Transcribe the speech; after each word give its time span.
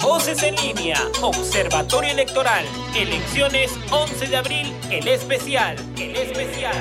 Voces 0.00 0.42
en 0.44 0.54
línea, 0.56 0.96
Observatorio 1.22 2.12
Electoral, 2.12 2.64
elecciones 2.96 3.72
11 3.90 4.28
de 4.28 4.36
abril, 4.36 4.72
el 4.90 5.08
especial, 5.08 5.76
el 5.98 6.14
especial. 6.14 6.74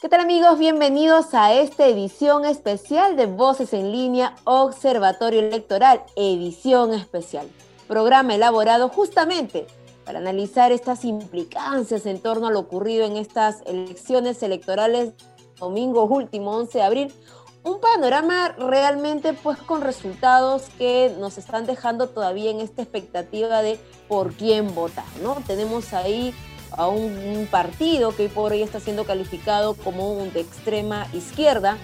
¿Qué 0.00 0.08
tal 0.08 0.20
amigos? 0.20 0.58
Bienvenidos 0.58 1.34
a 1.34 1.52
esta 1.52 1.86
edición 1.86 2.46
especial 2.46 3.16
de 3.16 3.26
Voces 3.26 3.74
en 3.74 3.92
línea, 3.92 4.34
Observatorio 4.44 5.40
Electoral, 5.40 6.02
edición 6.16 6.94
especial. 6.94 7.48
Programa 7.86 8.34
elaborado 8.34 8.88
justamente 8.88 9.66
para 10.04 10.18
analizar 10.18 10.72
estas 10.72 11.04
implicancias 11.04 12.06
en 12.06 12.20
torno 12.20 12.48
a 12.48 12.50
lo 12.50 12.60
ocurrido 12.60 13.04
en 13.04 13.16
estas 13.16 13.62
elecciones 13.66 14.42
electorales 14.42 15.14
domingo 15.58 16.04
último 16.04 16.56
11 16.56 16.78
de 16.78 16.84
abril. 16.84 17.14
Un 17.64 17.80
panorama 17.80 18.48
realmente 18.58 19.34
pues 19.34 19.58
con 19.58 19.82
resultados 19.82 20.64
que 20.78 21.14
nos 21.20 21.38
están 21.38 21.64
dejando 21.64 22.08
todavía 22.08 22.50
en 22.50 22.58
esta 22.58 22.82
expectativa 22.82 23.62
de 23.62 23.78
por 24.08 24.32
quién 24.32 24.74
votar, 24.74 25.04
¿no? 25.22 25.36
Tenemos 25.46 25.92
ahí 25.92 26.34
a 26.76 26.88
un, 26.88 27.46
partido 27.50 28.16
que 28.16 28.28
por 28.28 28.52
hoy 28.52 28.62
está 28.62 28.80
siendo 28.80 29.04
calificado 29.04 29.74
como 29.74 30.12
un 30.12 30.32
de 30.32 30.40
extrema 30.40 31.06
izquierda, 31.12 31.76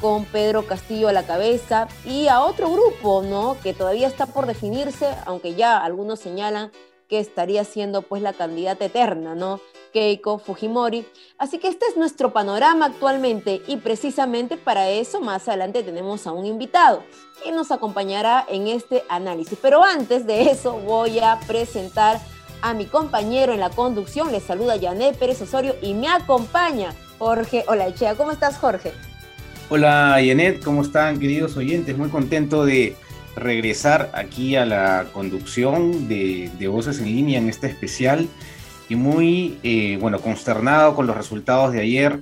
con 0.00 0.24
Pedro 0.26 0.66
Castillo 0.66 1.08
a 1.08 1.12
la 1.12 1.24
cabeza, 1.24 1.88
y 2.04 2.28
a 2.28 2.42
otro 2.42 2.70
grupo, 2.70 3.22
¿no? 3.22 3.56
Que 3.62 3.72
todavía 3.72 4.06
está 4.06 4.26
por 4.26 4.46
definirse, 4.46 5.08
aunque 5.24 5.54
ya 5.54 5.78
algunos 5.78 6.20
señalan 6.20 6.70
que 7.08 7.18
estaría 7.18 7.64
siendo 7.64 8.02
pues 8.02 8.22
la 8.22 8.32
candidata 8.32 8.84
eterna, 8.84 9.34
¿no? 9.34 9.60
Keiko 9.92 10.38
Fujimori. 10.38 11.06
Así 11.38 11.58
que 11.58 11.68
este 11.68 11.86
es 11.86 11.96
nuestro 11.96 12.32
panorama 12.32 12.86
actualmente 12.86 13.62
y 13.66 13.76
precisamente 13.76 14.56
para 14.56 14.90
eso 14.90 15.20
más 15.20 15.48
adelante 15.48 15.82
tenemos 15.82 16.26
a 16.26 16.32
un 16.32 16.46
invitado 16.46 17.02
que 17.42 17.52
nos 17.52 17.70
acompañará 17.70 18.44
en 18.48 18.66
este 18.66 19.04
análisis. 19.08 19.58
Pero 19.62 19.84
antes 19.84 20.26
de 20.26 20.50
eso 20.50 20.78
voy 20.78 21.20
a 21.20 21.38
presentar 21.46 22.20
a 22.60 22.74
mi 22.74 22.86
compañero 22.86 23.52
en 23.52 23.60
la 23.60 23.70
conducción. 23.70 24.32
Le 24.32 24.40
saluda 24.40 24.80
Janet 24.80 25.16
Pérez 25.16 25.40
Osorio 25.42 25.76
y 25.80 25.94
me 25.94 26.08
acompaña 26.08 26.94
Jorge 27.18 27.64
Hola, 27.68 27.86
Echea. 27.86 28.16
¿Cómo 28.16 28.32
estás, 28.32 28.58
Jorge? 28.58 28.92
Hola, 29.68 30.16
Janet. 30.16 30.62
¿Cómo 30.64 30.82
están, 30.82 31.18
queridos 31.18 31.56
oyentes? 31.56 31.96
Muy 31.96 32.08
contento 32.08 32.64
de 32.64 32.96
regresar 33.36 34.10
aquí 34.14 34.56
a 34.56 34.64
la 34.64 35.06
conducción 35.12 36.08
de, 36.08 36.50
Voces 36.68 37.00
en 37.00 37.06
Línea 37.06 37.38
en 37.38 37.48
este 37.48 37.66
especial 37.66 38.28
y 38.88 38.96
muy, 38.96 39.58
eh, 39.62 39.98
bueno, 40.00 40.20
consternado 40.20 40.94
con 40.94 41.06
los 41.06 41.16
resultados 41.16 41.72
de 41.72 41.80
ayer, 41.80 42.20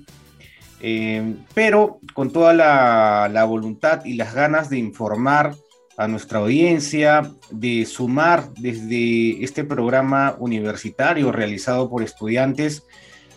eh, 0.80 1.34
pero 1.54 1.98
con 2.14 2.32
toda 2.32 2.52
la, 2.52 3.44
voluntad 3.44 4.04
y 4.04 4.14
las 4.14 4.34
ganas 4.34 4.70
de 4.70 4.78
informar 4.78 5.54
a 5.96 6.08
nuestra 6.08 6.38
audiencia, 6.38 7.30
de 7.50 7.84
sumar 7.84 8.52
desde 8.54 9.44
este 9.44 9.64
programa 9.64 10.36
universitario 10.38 11.30
realizado 11.30 11.88
por 11.90 12.02
estudiantes 12.02 12.84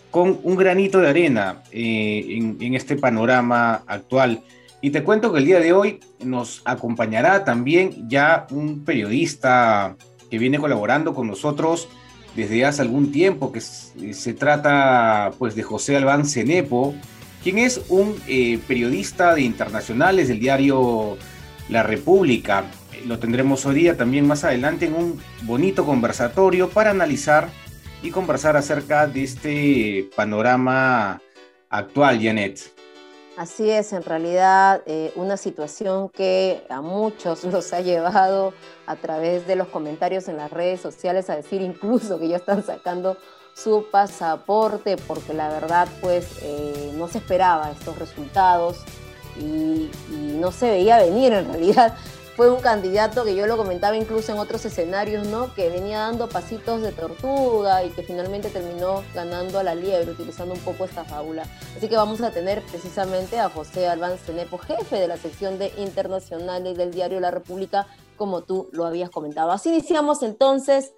con 0.10 0.40
un 0.44 0.56
granito 0.56 1.00
de 1.00 1.10
arena 1.10 1.64
eh, 1.72 2.40
en 2.60 2.74
este 2.74 2.96
panorama 2.96 3.84
actual. 3.86 4.42
Y 4.86 4.92
te 4.92 5.04
cuento 5.04 5.34
que 5.34 5.40
el 5.40 5.46
día 5.46 5.60
de 5.60 5.74
hoy 5.74 6.00
nos 6.24 6.62
acompañará 6.64 7.44
también 7.44 8.08
ya 8.08 8.46
un 8.52 8.86
periodista 8.86 9.98
que 10.30 10.38
viene 10.38 10.60
colaborando 10.60 11.16
con 11.16 11.26
nosotros 11.26 11.88
desde 12.36 12.66
hace 12.66 12.84
algún 12.84 13.12
tiempo, 13.12 13.52
que 13.52 13.62
se 13.62 14.34
trata 14.36 15.32
pues 15.40 15.56
de 15.56 15.64
José 15.64 15.98
Albán 15.98 16.24
Cenepo, 16.28 16.94
quien 17.42 17.58
es 17.58 17.82
un 17.90 18.16
eh, 18.28 18.60
periodista 18.68 19.34
de 19.34 19.42
internacionales 19.42 20.28
del 20.28 20.40
diario 20.40 21.18
La 21.68 21.82
República. 21.82 22.66
Lo 23.08 23.18
tendremos 23.18 23.66
hoy 23.66 23.74
día 23.74 23.98
también 23.98 24.28
más 24.28 24.44
adelante 24.44 24.86
en 24.86 24.94
un 24.94 25.20
bonito 25.46 25.84
conversatorio 25.84 26.70
para 26.70 26.92
analizar 26.92 27.50
y 28.04 28.12
conversar 28.12 28.56
acerca 28.56 29.08
de 29.08 29.24
este 29.24 30.10
panorama 30.16 31.20
actual, 31.72 32.22
Janet. 32.22 32.75
Así 33.38 33.70
es, 33.70 33.92
en 33.92 34.04
realidad 34.04 34.82
eh, 34.86 35.12
una 35.16 35.36
situación 35.36 36.08
que 36.08 36.66
a 36.70 36.80
muchos 36.80 37.44
los 37.52 37.74
ha 37.74 37.82
llevado 37.82 38.54
a 38.86 38.96
través 38.96 39.46
de 39.46 39.58
los 39.58 39.68
comentarios 39.68 40.30
en 40.30 40.38
las 40.38 40.52
redes 40.52 40.80
sociales 40.80 41.30
a 41.30 41.36
decir 41.36 41.62
incluso 41.62 42.18
que 42.18 42.30
ya 42.30 42.38
están 42.38 42.64
sacando 42.64 43.18
su 43.54 43.88
pasaporte 43.92 44.96
porque 44.98 45.34
la 45.34 45.50
verdad 45.50 45.88
pues 46.02 46.28
eh, 46.44 46.94
no 46.96 47.08
se 47.08 47.18
esperaba 47.18 47.72
estos 47.72 47.98
resultados 48.00 48.84
y, 49.38 49.92
y, 50.12 50.38
no 50.40 50.54
se 50.54 50.70
veía 50.70 50.98
venir 50.98 51.34
en 51.34 51.48
realidad 51.48 51.94
fue 52.36 52.52
un 52.52 52.60
candidato 52.60 53.24
que 53.24 53.34
yo 53.34 53.48
lo 53.48 53.56
comentaba 53.56 53.96
incluso 53.96 54.34
en 54.34 54.40
otros 54.40 54.66
escenarios, 54.66 55.26
¿no? 55.28 55.54
Que 55.54 55.70
venía 55.70 56.00
dando 56.00 56.28
pasitos 56.28 56.82
de 56.82 56.92
tortuga 56.92 57.84
y 57.84 57.92
que 57.92 58.04
finalmente 58.04 58.50
terminó 58.50 59.04
ganando 59.14 59.58
a 59.58 59.64
la 59.64 59.74
liebre, 59.74 60.12
utilizando 60.12 60.54
un 60.54 60.60
poco 60.60 60.84
esta 60.84 61.06
fábula. 61.06 61.44
Así 61.78 61.88
que 61.88 61.96
vamos 61.96 62.22
a 62.22 62.32
tener 62.32 62.62
precisamente 62.64 63.40
a 63.40 63.50
José 63.50 63.88
Albán 63.88 64.18
Cenepo, 64.18 64.58
jefe 64.58 64.98
de 64.98 65.08
la 65.08 65.16
sección 65.16 65.58
de 65.58 65.72
internacionales 65.78 66.78
del 66.78 66.92
diario 66.92 67.22
La 67.22 67.32
República, 67.32 67.88
como 68.18 68.42
tú 68.42 68.68
lo 68.74 68.86
habías 68.86 69.10
comentado. 69.10 69.52
Así 69.52 69.70
iniciamos 69.70 70.22
entonces 70.22 70.94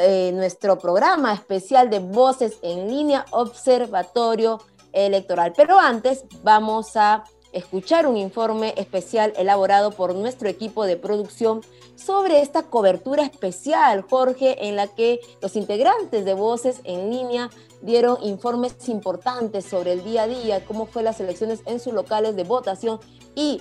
eh, 0.00 0.30
nuestro 0.32 0.78
programa 0.78 1.34
especial 1.34 1.90
de 1.90 1.98
Voces 1.98 2.58
en 2.62 2.88
Línea 2.88 3.26
Observatorio 3.32 4.62
Electoral. 4.92 5.52
Pero 5.54 5.78
antes 5.78 6.24
vamos 6.42 6.96
a 6.96 7.24
escuchar 7.52 8.06
un 8.06 8.16
informe 8.16 8.74
especial 8.76 9.32
elaborado 9.36 9.90
por 9.90 10.14
nuestro 10.14 10.48
equipo 10.48 10.86
de 10.86 10.96
producción 10.96 11.62
sobre 11.96 12.40
esta 12.40 12.62
cobertura 12.62 13.24
especial, 13.24 14.02
Jorge, 14.02 14.68
en 14.68 14.76
la 14.76 14.86
que 14.86 15.20
los 15.42 15.56
integrantes 15.56 16.24
de 16.24 16.34
Voces 16.34 16.80
en 16.84 17.10
línea 17.10 17.50
dieron 17.82 18.18
informes 18.22 18.74
importantes 18.88 19.64
sobre 19.64 19.92
el 19.92 20.04
día 20.04 20.22
a 20.22 20.28
día, 20.28 20.64
cómo 20.64 20.86
fue 20.86 21.02
las 21.02 21.20
elecciones 21.20 21.60
en 21.66 21.80
sus 21.80 21.92
locales 21.92 22.36
de 22.36 22.44
votación 22.44 23.00
y 23.34 23.60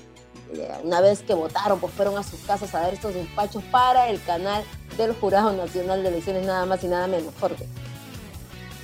eh, 0.54 0.70
una 0.84 1.02
vez 1.02 1.22
que 1.22 1.34
votaron, 1.34 1.80
pues 1.80 1.94
fueron 1.94 2.18
a 2.18 2.24
sus 2.24 2.40
casas 2.42 2.74
a 2.74 2.82
dar 2.82 2.94
estos 2.94 3.14
despachos 3.14 3.64
para 3.72 4.10
el 4.10 4.22
canal 4.24 4.64
del 4.98 5.14
Jurado 5.14 5.54
Nacional 5.54 6.02
de 6.02 6.10
Elecciones, 6.10 6.46
nada 6.46 6.66
más 6.66 6.84
y 6.84 6.88
nada 6.88 7.08
menos, 7.08 7.34
Jorge. 7.40 7.66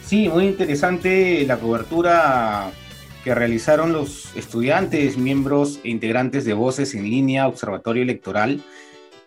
Sí, 0.05 0.29
muy 0.29 0.45
interesante 0.45 1.43
la 1.47 1.57
cobertura 1.57 2.71
que 3.25 3.33
realizaron 3.33 3.91
los 3.91 4.35
estudiantes, 4.35 5.17
miembros 5.17 5.79
e 5.83 5.89
integrantes 5.89 6.45
de 6.45 6.53
Voces 6.53 6.93
en 6.93 7.05
Línea 7.05 7.47
Observatorio 7.47 8.03
Electoral 8.03 8.61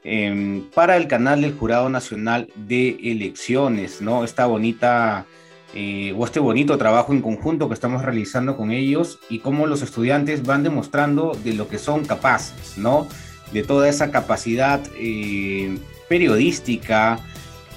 em, 0.05 0.63
para 0.71 0.97
el 0.97 1.09
canal 1.09 1.41
del 1.41 1.59
Jurado 1.59 1.89
Nacional 1.89 2.49
de 2.55 2.97
Elecciones, 3.03 4.01
¿no? 4.01 4.23
Esta 4.23 4.47
bonita 4.47 5.27
eh, 5.75 6.15
o 6.17 6.25
este 6.25 6.39
bonito 6.39 6.79
trabajo 6.79 7.13
en 7.13 7.21
conjunto 7.21 7.67
que 7.67 7.75
estamos 7.75 8.03
realizando 8.03 8.57
con 8.57 8.71
ellos 8.71 9.19
y 9.29 9.41
cómo 9.41 9.67
los 9.67 9.83
estudiantes 9.83 10.45
van 10.45 10.63
demostrando 10.63 11.37
de 11.43 11.55
lo 11.55 11.67
que 11.67 11.79
son 11.79 12.05
capaces, 12.05 12.79
¿no? 12.79 13.09
De 13.53 13.65
toda 13.65 13.89
esa 13.89 14.13
capacidad 14.13 14.81
eh, 14.97 15.77
periodística, 16.09 17.19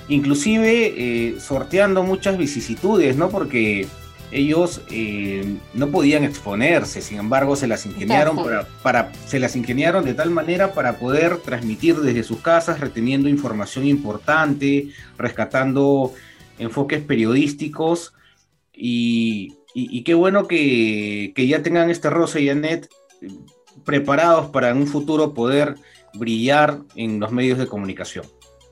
inclusive 0.08 0.94
eh, 0.96 1.40
sorteando 1.40 2.04
muchas 2.04 2.38
vicisitudes, 2.38 3.18
¿no? 3.18 3.30
Porque 3.30 3.88
ellos 4.32 4.82
eh, 4.90 5.58
no 5.74 5.90
podían 5.90 6.24
exponerse, 6.24 7.02
sin 7.02 7.20
embargo 7.20 7.56
se 7.56 7.68
las 7.68 7.86
ingeniaron 7.86 8.38
para, 8.82 9.12
se 9.28 9.40
las 9.40 9.56
ingeniaron 9.56 10.06
de 10.06 10.14
tal 10.14 10.32
manera 10.32 10.74
para 10.74 10.98
poder 10.98 11.38
transmitir 11.38 11.98
desde 11.98 12.24
sus 12.24 12.40
casas, 12.40 12.80
reteniendo 12.80 13.28
información 13.28 13.86
importante, 13.86 14.90
rescatando 15.18 16.14
enfoques 16.60 17.02
periodísticos 17.02 18.14
y, 18.74 19.58
qué 20.06 20.14
bueno 20.14 20.48
que, 20.48 21.34
que, 21.36 21.48
ya 21.48 21.62
tengan 21.62 21.90
este 21.90 22.10
Rosa 22.10 22.40
y 22.40 22.50
Annette 22.50 22.90
preparados 23.86 24.48
para 24.48 24.70
en 24.70 24.78
un 24.78 24.88
futuro 24.88 25.34
poder 25.34 25.76
brillar 26.14 26.80
en 26.96 27.20
los 27.20 27.32
medios 27.32 27.58
de 27.58 27.68
comunicación. 27.68 28.26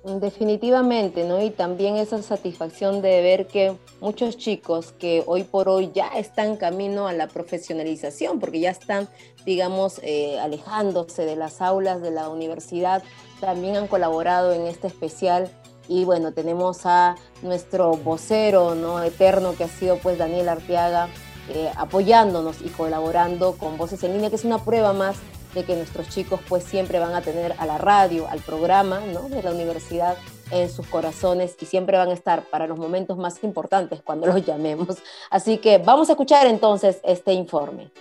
Definitivamente, 0.03 1.25
¿no? 1.25 1.41
Y 1.41 1.49
también 1.49 1.97
esa 1.97 2.21
satisfacción 2.21 3.01
de 3.01 3.21
ver 3.21 3.47
que 3.47 3.75
muchos 3.99 4.37
chicos 4.37 4.93
que 4.93 5.23
hoy 5.27 5.43
por 5.43 5.67
hoy 5.67 5.91
ya 5.93 6.07
están 6.07 6.55
camino 6.55 7.09
a 7.09 7.13
la 7.13 7.27
profesionalización, 7.27 8.39
porque 8.39 8.61
ya 8.61 8.69
están, 8.69 9.09
digamos, 9.45 9.99
eh, 10.01 10.39
alejándose 10.39 11.25
de 11.25 11.35
las 11.35 11.61
aulas 11.61 12.01
de 12.01 12.11
la 12.11 12.29
universidad, 12.29 13.03
también 13.41 13.75
han 13.75 13.87
colaborado 13.87 14.53
en 14.53 14.67
este 14.67 14.87
especial. 14.87 15.51
Y 15.89 16.05
bueno, 16.05 16.31
tenemos 16.31 16.85
a 16.85 17.17
nuestro 17.41 17.91
vocero, 17.91 18.75
¿no? 18.75 19.03
Eterno, 19.03 19.53
que 19.57 19.65
ha 19.65 19.67
sido 19.67 19.97
pues 19.97 20.17
Daniel 20.17 20.47
Arteaga, 20.47 21.09
eh, 21.49 21.69
apoyándonos 21.75 22.61
y 22.61 22.69
colaborando 22.69 23.57
con 23.57 23.77
Voces 23.77 24.01
en 24.03 24.13
Línea, 24.13 24.29
que 24.29 24.37
es 24.37 24.45
una 24.45 24.63
prueba 24.63 24.93
más 24.93 25.17
de 25.53 25.63
que 25.63 25.75
nuestros 25.75 26.09
chicos 26.09 26.39
pues 26.47 26.63
siempre 26.63 26.99
van 26.99 27.13
a 27.13 27.21
tener 27.21 27.55
a 27.57 27.65
la 27.65 27.77
radio, 27.77 28.27
al 28.27 28.39
programa 28.39 28.99
¿no? 28.99 29.29
de 29.29 29.41
la 29.41 29.51
universidad 29.51 30.17
en 30.51 30.69
sus 30.69 30.87
corazones 30.87 31.55
y 31.59 31.65
siempre 31.65 31.97
van 31.97 32.09
a 32.09 32.13
estar 32.13 32.43
para 32.43 32.67
los 32.67 32.77
momentos 32.77 33.17
más 33.17 33.43
importantes 33.43 34.01
cuando 34.03 34.27
los 34.27 34.45
llamemos. 34.45 34.97
Así 35.29 35.57
que 35.57 35.77
vamos 35.77 36.09
a 36.09 36.13
escuchar 36.13 36.47
entonces 36.47 36.99
este 37.03 37.33
informe. 37.33 37.91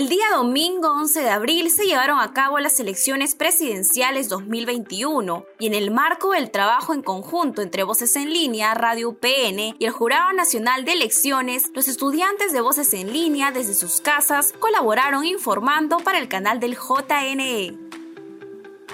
El 0.00 0.08
día 0.08 0.24
domingo 0.34 0.92
11 0.92 1.20
de 1.20 1.28
abril 1.28 1.70
se 1.70 1.84
llevaron 1.84 2.20
a 2.20 2.32
cabo 2.32 2.58
las 2.58 2.80
elecciones 2.80 3.34
presidenciales 3.34 4.30
2021 4.30 5.44
y 5.58 5.66
en 5.66 5.74
el 5.74 5.90
marco 5.90 6.32
del 6.32 6.50
trabajo 6.50 6.94
en 6.94 7.02
conjunto 7.02 7.60
entre 7.60 7.82
Voces 7.82 8.16
en 8.16 8.30
Línea, 8.30 8.72
Radio 8.72 9.10
UPN 9.10 9.76
y 9.78 9.84
el 9.84 9.90
Jurado 9.90 10.32
Nacional 10.32 10.86
de 10.86 10.94
Elecciones, 10.94 11.70
los 11.74 11.86
estudiantes 11.86 12.54
de 12.54 12.62
Voces 12.62 12.94
en 12.94 13.12
Línea 13.12 13.52
desde 13.52 13.74
sus 13.74 14.00
casas 14.00 14.54
colaboraron 14.58 15.26
informando 15.26 15.98
para 15.98 16.18
el 16.18 16.28
canal 16.28 16.60
del 16.60 16.78
JNE. 16.78 17.76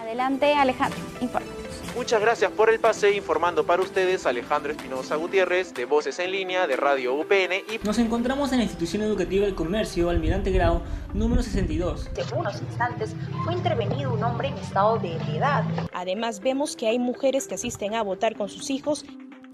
Adelante 0.00 0.54
Alejandro, 0.54 0.98
informa. 1.20 1.55
Muchas 1.96 2.20
gracias 2.20 2.50
por 2.50 2.68
el 2.68 2.78
pase 2.78 3.16
informando 3.16 3.64
para 3.64 3.80
ustedes 3.80 4.26
Alejandro 4.26 4.70
Espinosa 4.70 5.16
Gutiérrez 5.16 5.72
de 5.72 5.86
Voces 5.86 6.18
en 6.18 6.30
Línea 6.30 6.66
de 6.66 6.76
Radio 6.76 7.14
UPN 7.14 7.54
y 7.72 7.82
nos 7.86 7.96
encontramos 7.98 8.52
en 8.52 8.58
la 8.58 8.64
institución 8.64 9.00
educativa 9.00 9.46
del 9.46 9.54
comercio 9.54 10.10
Almirante 10.10 10.50
Grau 10.50 10.82
número 11.14 11.42
62. 11.42 12.10
En 12.14 12.38
unos 12.38 12.60
instantes 12.60 13.16
fue 13.44 13.54
intervenido 13.54 14.12
un 14.12 14.22
hombre 14.22 14.48
en 14.48 14.58
estado 14.58 14.98
de 14.98 15.14
ebriedad. 15.14 15.64
Además 15.94 16.40
vemos 16.40 16.76
que 16.76 16.86
hay 16.86 16.98
mujeres 16.98 17.48
que 17.48 17.54
asisten 17.54 17.94
a 17.94 18.02
votar 18.02 18.36
con 18.36 18.50
sus 18.50 18.68
hijos 18.68 19.06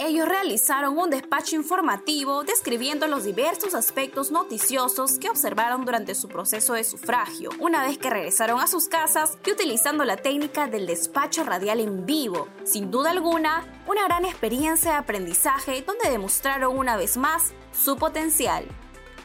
ellos 0.07 0.29
realizaron 0.29 0.99
un 0.99 1.11
despacho 1.11 1.55
informativo 1.55 2.43
describiendo 2.43 3.07
los 3.07 3.25
diversos 3.25 3.75
aspectos 3.75 4.33
noticiosos 4.33 5.19
que 5.19 5.31
observaron 5.31 5.85
durante 5.85 6.15
su 6.15 6.29
proceso 6.29 6.75
de 6.75 6.83
sufragio, 6.83 7.51
una 7.61 7.87
vez 7.87 7.99
que 7.99 8.11
regresaron 8.11 8.61
a 8.61 8.67
sus 8.67 8.89
casas 8.89 9.39
y 9.47 9.53
utilizando 9.53 10.05
la 10.05 10.17
técnica 10.17 10.67
del 10.67 10.87
despacho 10.87 11.45
radial 11.45 11.79
en 11.79 12.05
vivo. 12.05 12.49
Sin 12.65 12.91
duda 12.91 13.11
alguna, 13.11 13.65
una 13.87 14.05
gran 14.05 14.25
experiencia 14.25 14.93
de 14.93 14.97
aprendizaje 14.99 15.85
donde 15.87 16.11
demostraron 16.11 16.77
una 16.77 16.97
vez 16.97 17.17
más 17.17 17.53
su 17.73 17.97
potencial. 17.97 18.65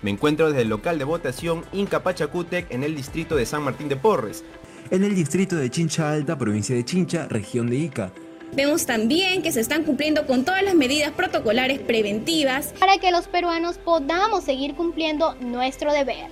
Me 0.04 0.12
encuentro 0.12 0.50
desde 0.50 0.62
el 0.62 0.70
local 0.70 1.00
de 1.00 1.06
votación 1.06 1.66
Inca 1.74 2.04
Pachacútec 2.04 2.72
en 2.72 2.84
el 2.84 2.96
distrito 2.96 3.36
de 3.36 3.48
San 3.48 3.64
Martín 3.64 3.90
de 3.90 3.96
Porres. 3.96 4.44
En 4.92 5.04
el 5.04 5.16
distrito 5.16 5.56
de 5.56 5.72
Chincha 5.72 6.12
Alta, 6.12 6.38
provincia 6.38 6.76
de 6.76 6.86
Chincha, 6.86 7.28
región 7.28 7.68
de 7.68 7.78
Ica. 7.78 8.12
Vemos 8.54 8.86
también 8.86 9.42
que 9.42 9.52
se 9.52 9.60
están 9.60 9.84
cumpliendo 9.84 10.26
con 10.26 10.46
todas 10.46 10.64
las 10.64 10.74
medidas 10.74 11.12
protocolares 11.12 11.80
preventivas 11.80 12.74
para 12.80 12.98
que 12.98 13.12
los 13.12 13.28
peruanos 13.28 13.78
podamos 13.78 14.44
seguir 14.44 14.76
cumpliendo 14.76 15.36
nuestro 15.36 15.92
deber. 15.92 16.28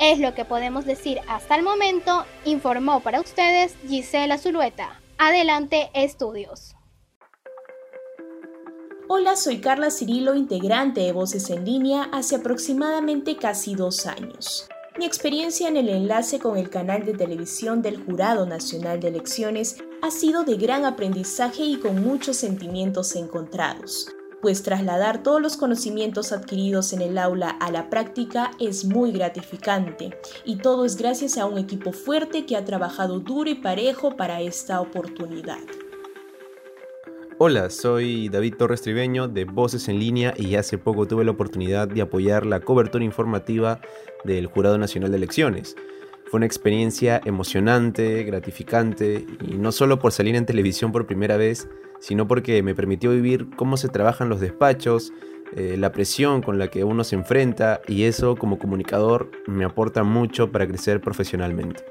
Es 0.00 0.18
lo 0.18 0.34
que 0.34 0.44
podemos 0.44 0.84
decir 0.84 1.20
hasta 1.28 1.54
el 1.54 1.62
momento, 1.62 2.26
informó 2.44 3.00
para 3.00 3.20
ustedes 3.20 3.74
Gisela 3.88 4.36
Zulueta. 4.38 5.00
Adelante, 5.18 5.90
estudios. 5.94 6.74
Hola, 9.08 9.36
soy 9.36 9.60
Carla 9.60 9.90
Cirilo, 9.90 10.34
integrante 10.34 11.02
de 11.02 11.12
Voces 11.12 11.50
en 11.50 11.64
Línea 11.64 12.08
hace 12.12 12.36
aproximadamente 12.36 13.36
casi 13.36 13.74
dos 13.74 14.06
años. 14.06 14.66
Mi 14.98 15.06
experiencia 15.06 15.68
en 15.68 15.78
el 15.78 15.88
enlace 15.88 16.38
con 16.38 16.58
el 16.58 16.68
canal 16.68 17.06
de 17.06 17.14
televisión 17.14 17.80
del 17.80 17.96
Jurado 18.04 18.44
Nacional 18.44 19.00
de 19.00 19.08
Elecciones 19.08 19.78
ha 20.02 20.10
sido 20.10 20.44
de 20.44 20.56
gran 20.58 20.84
aprendizaje 20.84 21.64
y 21.64 21.78
con 21.78 22.04
muchos 22.04 22.36
sentimientos 22.36 23.16
encontrados, 23.16 24.08
pues 24.42 24.62
trasladar 24.62 25.22
todos 25.22 25.40
los 25.40 25.56
conocimientos 25.56 26.30
adquiridos 26.30 26.92
en 26.92 27.00
el 27.00 27.16
aula 27.16 27.48
a 27.48 27.70
la 27.70 27.88
práctica 27.88 28.50
es 28.60 28.84
muy 28.84 29.12
gratificante 29.12 30.10
y 30.44 30.56
todo 30.56 30.84
es 30.84 30.96
gracias 30.96 31.38
a 31.38 31.46
un 31.46 31.56
equipo 31.56 31.92
fuerte 31.92 32.44
que 32.44 32.56
ha 32.56 32.64
trabajado 32.66 33.18
duro 33.18 33.48
y 33.48 33.54
parejo 33.54 34.14
para 34.14 34.42
esta 34.42 34.82
oportunidad. 34.82 35.60
Hola, 37.44 37.70
soy 37.70 38.28
David 38.28 38.54
Torres 38.54 38.82
Tribeño 38.82 39.26
de 39.26 39.44
Voces 39.44 39.88
en 39.88 39.98
Línea 39.98 40.32
y 40.36 40.54
hace 40.54 40.78
poco 40.78 41.08
tuve 41.08 41.24
la 41.24 41.32
oportunidad 41.32 41.88
de 41.88 42.00
apoyar 42.00 42.46
la 42.46 42.60
cobertura 42.60 43.04
informativa 43.04 43.80
del 44.22 44.46
Jurado 44.46 44.78
Nacional 44.78 45.10
de 45.10 45.16
Elecciones. 45.16 45.74
Fue 46.26 46.38
una 46.38 46.46
experiencia 46.46 47.20
emocionante, 47.24 48.22
gratificante, 48.22 49.26
y 49.40 49.54
no 49.54 49.72
solo 49.72 49.98
por 49.98 50.12
salir 50.12 50.36
en 50.36 50.46
televisión 50.46 50.92
por 50.92 51.08
primera 51.08 51.36
vez, 51.36 51.68
sino 51.98 52.28
porque 52.28 52.62
me 52.62 52.76
permitió 52.76 53.10
vivir 53.10 53.48
cómo 53.56 53.76
se 53.76 53.88
trabajan 53.88 54.28
los 54.28 54.38
despachos, 54.38 55.12
eh, 55.56 55.74
la 55.76 55.90
presión 55.90 56.42
con 56.42 56.60
la 56.60 56.68
que 56.68 56.84
uno 56.84 57.02
se 57.02 57.16
enfrenta, 57.16 57.80
y 57.88 58.04
eso 58.04 58.36
como 58.36 58.60
comunicador 58.60 59.32
me 59.48 59.64
aporta 59.64 60.04
mucho 60.04 60.52
para 60.52 60.68
crecer 60.68 61.00
profesionalmente. 61.00 61.82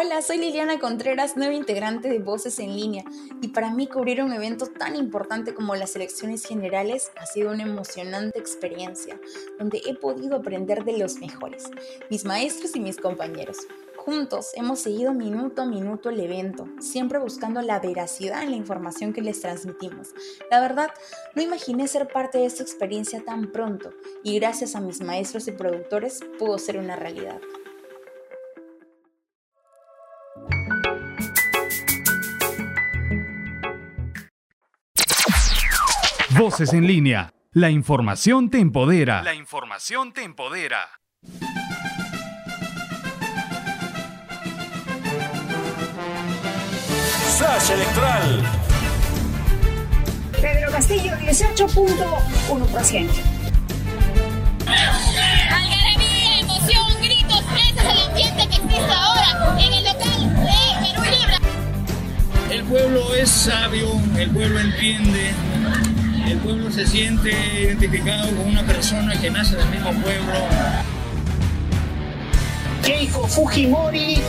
Hola, 0.00 0.22
soy 0.22 0.38
Liliana 0.38 0.78
Contreras, 0.78 1.36
nueva 1.36 1.54
integrante 1.54 2.08
de 2.08 2.20
Voces 2.20 2.60
en 2.60 2.76
Línea, 2.76 3.02
y 3.42 3.48
para 3.48 3.74
mí 3.74 3.88
cubrir 3.88 4.22
un 4.22 4.32
evento 4.32 4.68
tan 4.68 4.94
importante 4.94 5.54
como 5.54 5.74
las 5.74 5.96
elecciones 5.96 6.44
generales 6.44 7.10
ha 7.16 7.26
sido 7.26 7.50
una 7.50 7.64
emocionante 7.64 8.38
experiencia, 8.38 9.18
donde 9.58 9.82
he 9.84 9.96
podido 9.96 10.36
aprender 10.36 10.84
de 10.84 10.98
los 10.98 11.16
mejores, 11.16 11.64
mis 12.10 12.24
maestros 12.24 12.76
y 12.76 12.80
mis 12.80 12.96
compañeros. 12.96 13.56
Juntos 13.96 14.52
hemos 14.54 14.78
seguido 14.78 15.14
minuto 15.14 15.62
a 15.62 15.66
minuto 15.66 16.10
el 16.10 16.20
evento, 16.20 16.68
siempre 16.78 17.18
buscando 17.18 17.60
la 17.60 17.80
veracidad 17.80 18.44
en 18.44 18.52
la 18.52 18.56
información 18.56 19.12
que 19.12 19.20
les 19.20 19.40
transmitimos. 19.40 20.14
La 20.48 20.60
verdad, 20.60 20.90
no 21.34 21.42
imaginé 21.42 21.88
ser 21.88 22.06
parte 22.06 22.38
de 22.38 22.46
esta 22.46 22.62
experiencia 22.62 23.24
tan 23.24 23.50
pronto, 23.50 23.90
y 24.22 24.38
gracias 24.38 24.76
a 24.76 24.80
mis 24.80 25.00
maestros 25.00 25.48
y 25.48 25.50
productores 25.50 26.20
pudo 26.38 26.56
ser 26.58 26.78
una 26.78 26.94
realidad. 26.94 27.40
Voces 36.38 36.72
en 36.72 36.86
línea. 36.86 37.34
La 37.50 37.68
información 37.68 38.48
te 38.48 38.60
empodera. 38.60 39.24
La 39.24 39.34
información 39.34 40.12
te 40.12 40.22
empodera. 40.22 40.88
Flash 47.38 47.70
electoral. 47.72 48.42
Pedro 50.40 50.70
Castillo, 50.70 51.10
18.1%. 51.16 53.08
Algarabía, 55.50 56.38
emoción, 56.38 56.86
gritos, 57.02 57.42
ese 57.56 57.80
es 57.80 57.84
el 57.84 57.98
ambiente 58.10 58.48
que 58.48 58.54
existe 58.54 58.92
ahora 58.92 59.58
en 59.58 59.72
el 59.72 59.82
local 59.82 60.20
de 60.36 60.52
Perú 60.86 61.02
Libre. 61.02 61.36
El 62.54 62.62
pueblo 62.62 63.12
es 63.16 63.28
sabio, 63.28 63.88
el 64.16 64.30
pueblo 64.30 64.60
entiende 64.60 65.32
el 66.32 66.38
pueblo 66.38 66.70
se 66.70 66.86
siente 66.86 67.30
identificado 67.58 68.28
con 68.36 68.46
una 68.46 68.62
persona 68.64 69.18
que 69.18 69.30
nace 69.30 69.56
del 69.56 69.68
mismo 69.70 69.92
pueblo. 69.92 70.34
Keiko 72.84 73.26
Fujimori, 73.26 74.20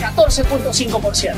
14.5%. 0.00 1.34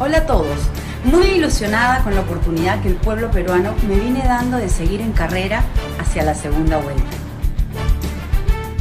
Hola 0.00 0.18
a 0.18 0.26
todos. 0.26 0.58
Muy 1.04 1.26
ilusionada 1.26 2.02
con 2.02 2.14
la 2.14 2.22
oportunidad 2.22 2.82
que 2.82 2.88
el 2.88 2.96
pueblo 2.96 3.30
peruano 3.30 3.74
me 3.86 3.94
viene 3.94 4.24
dando 4.24 4.56
de 4.56 4.68
seguir 4.68 5.00
en 5.00 5.12
carrera 5.12 5.62
hacia 6.00 6.24
la 6.24 6.34
segunda 6.34 6.78
vuelta. 6.78 7.02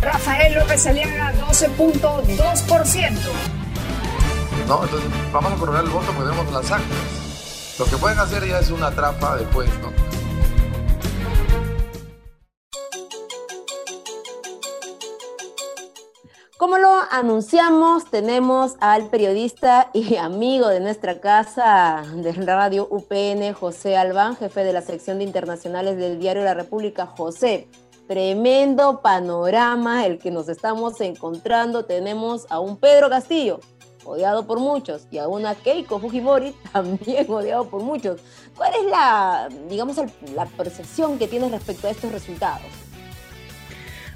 Rafael 0.02 0.56
López 0.56 0.88
Aliaga, 0.88 1.34
12.2%. 1.34 3.12
No, 4.68 4.84
entonces 4.84 5.10
vamos 5.32 5.54
a 5.54 5.56
correr 5.56 5.84
el 5.84 5.90
voto, 5.90 6.12
podemos 6.14 6.52
las 6.52 6.72
actas. 6.72 7.17
Lo 7.80 7.86
que 7.86 7.96
pueden 7.98 8.18
hacer 8.18 8.44
ya 8.44 8.58
es 8.58 8.72
una 8.72 8.90
trampa 8.90 9.38
después, 9.38 9.70
¿no? 9.82 9.94
Como 16.58 16.80
lo 16.80 16.90
anunciamos, 17.12 18.10
tenemos 18.10 18.78
al 18.80 19.12
periodista 19.12 19.92
y 19.94 20.16
amigo 20.16 20.70
de 20.70 20.80
nuestra 20.80 21.22
casa 21.22 22.04
de 22.16 22.32
radio 22.32 22.88
UPN, 22.90 23.54
José 23.54 23.96
Albán, 23.96 24.36
jefe 24.36 24.64
de 24.64 24.74
la 24.74 24.82
sección 24.82 25.20
de 25.20 25.26
internacionales 25.26 25.98
del 25.98 26.18
diario 26.18 26.44
La 26.44 26.56
República. 26.56 27.06
José, 27.06 27.70
tremendo 28.08 29.02
panorama 29.02 30.08
el 30.08 30.18
que 30.18 30.32
nos 30.32 30.50
estamos 30.50 31.00
encontrando. 31.00 31.86
Tenemos 31.86 32.48
a 32.50 32.60
un 32.60 32.78
Pedro 32.78 33.08
Castillo, 33.08 33.60
odiado 34.08 34.48
por 34.48 34.60
muchos, 34.60 35.08
y 35.12 35.18
a 35.18 35.28
una 35.28 35.54
Keiko 35.56 36.00
Fujimori, 36.00 36.56
también 36.72 37.30
odiado 37.30 37.70
por 37.70 37.84
muchos. 37.84 38.22
¿Cuál 38.56 38.74
es 38.74 38.86
la, 38.90 39.50
digamos, 39.70 39.98
la 40.34 40.46
percepción 40.46 41.20
que 41.20 41.28
tienes 41.28 41.52
respecto 41.52 41.88
a 41.88 41.92
estos 41.92 42.12
resultados? 42.12 42.66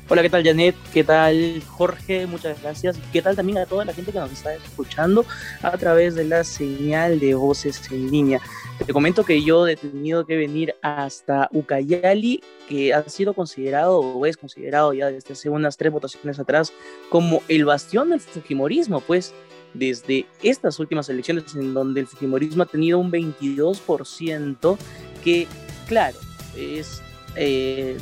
Hola, 0.09 0.23
¿qué 0.23 0.29
tal 0.29 0.43
Janet? 0.43 0.75
¿Qué 0.91 1.05
tal 1.05 1.63
Jorge? 1.69 2.27
Muchas 2.27 2.61
gracias. 2.61 2.99
¿Qué 3.13 3.21
tal 3.21 3.33
también 3.33 3.59
a 3.59 3.65
toda 3.65 3.85
la 3.85 3.93
gente 3.93 4.11
que 4.11 4.19
nos 4.19 4.29
está 4.29 4.53
escuchando 4.53 5.25
a 5.61 5.77
través 5.77 6.15
de 6.15 6.25
la 6.25 6.43
señal 6.43 7.17
de 7.17 7.33
voces 7.33 7.81
en 7.89 8.11
línea? 8.11 8.41
Te 8.85 8.91
comento 8.91 9.23
que 9.23 9.41
yo 9.41 9.65
he 9.67 9.77
tenido 9.77 10.25
que 10.25 10.35
venir 10.35 10.75
hasta 10.81 11.47
Ucayali, 11.53 12.43
que 12.67 12.93
ha 12.93 13.07
sido 13.07 13.33
considerado 13.33 13.99
o 13.99 14.25
es 14.25 14.35
considerado 14.35 14.91
ya 14.91 15.09
desde 15.09 15.31
hace 15.31 15.49
unas 15.49 15.77
tres 15.77 15.93
votaciones 15.93 16.39
atrás 16.39 16.73
como 17.09 17.41
el 17.47 17.63
bastión 17.63 18.09
del 18.09 18.19
Fujimorismo, 18.19 18.99
pues 18.99 19.33
desde 19.73 20.25
estas 20.43 20.79
últimas 20.79 21.09
elecciones 21.09 21.55
en 21.55 21.73
donde 21.73 22.01
el 22.01 22.07
Fujimorismo 22.07 22.63
ha 22.63 22.65
tenido 22.65 22.99
un 22.99 23.11
22% 23.11 24.77
que, 25.23 25.47
claro, 25.87 26.17
es 26.55 27.01
eh, 27.35 27.97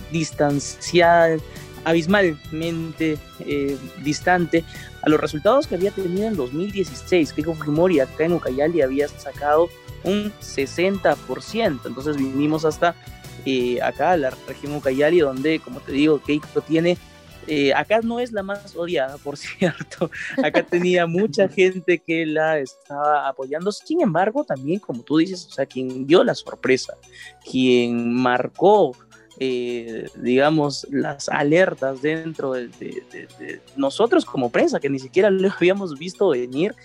abismalmente 1.85 3.17
eh, 3.39 3.77
distante 4.03 4.63
a 5.01 5.09
los 5.09 5.19
resultados 5.19 5.67
que 5.67 5.75
había 5.75 5.91
tenido 5.91 6.27
en 6.27 6.35
2016. 6.35 7.33
Keiko 7.33 7.55
Fujimori 7.55 7.99
acá 7.99 8.25
en 8.25 8.33
Ucayali 8.33 8.81
había 8.81 9.07
sacado 9.07 9.69
un 10.03 10.31
60%. 10.41 11.79
Entonces 11.85 12.17
vinimos 12.17 12.65
hasta 12.65 12.95
eh, 13.45 13.81
acá, 13.81 14.17
la 14.17 14.31
región 14.47 14.75
Ucayali, 14.75 15.19
donde, 15.19 15.59
como 15.59 15.79
te 15.79 15.91
digo, 15.91 16.21
Keiko 16.21 16.61
tiene 16.61 16.97
eh, 17.47 17.73
acá 17.73 18.01
no 18.01 18.19
es 18.19 18.31
la 18.31 18.43
más 18.43 18.75
odiada, 18.75 19.17
por 19.23 19.37
cierto. 19.37 20.09
Acá 20.43 20.63
tenía 20.63 21.07
mucha 21.07 21.47
gente 21.49 21.99
que 21.99 22.25
la 22.25 22.59
estaba 22.59 23.27
apoyando. 23.27 23.71
Sin 23.71 24.01
embargo, 24.01 24.43
también, 24.43 24.79
como 24.79 25.03
tú 25.03 25.17
dices, 25.17 25.47
o 25.47 25.51
sea, 25.51 25.65
quien 25.65 26.05
dio 26.05 26.23
la 26.23 26.35
sorpresa, 26.35 26.97
quien 27.43 28.13
marcó 28.13 28.95
eh, 29.41 30.09
digamos, 30.15 30.85
las 30.91 31.29
alertas 31.29 32.01
dentro 32.01 32.51
de, 32.51 33.61
nosotros 33.77 34.25
como 34.25 34.49
prensa, 34.49 34.81
que 34.81 34.89
ni 34.89 34.99
siquiera 34.99 35.29
lo 35.29 35.49
habíamos 35.49 35.97
visto 35.97 36.29
venir, 36.29 36.75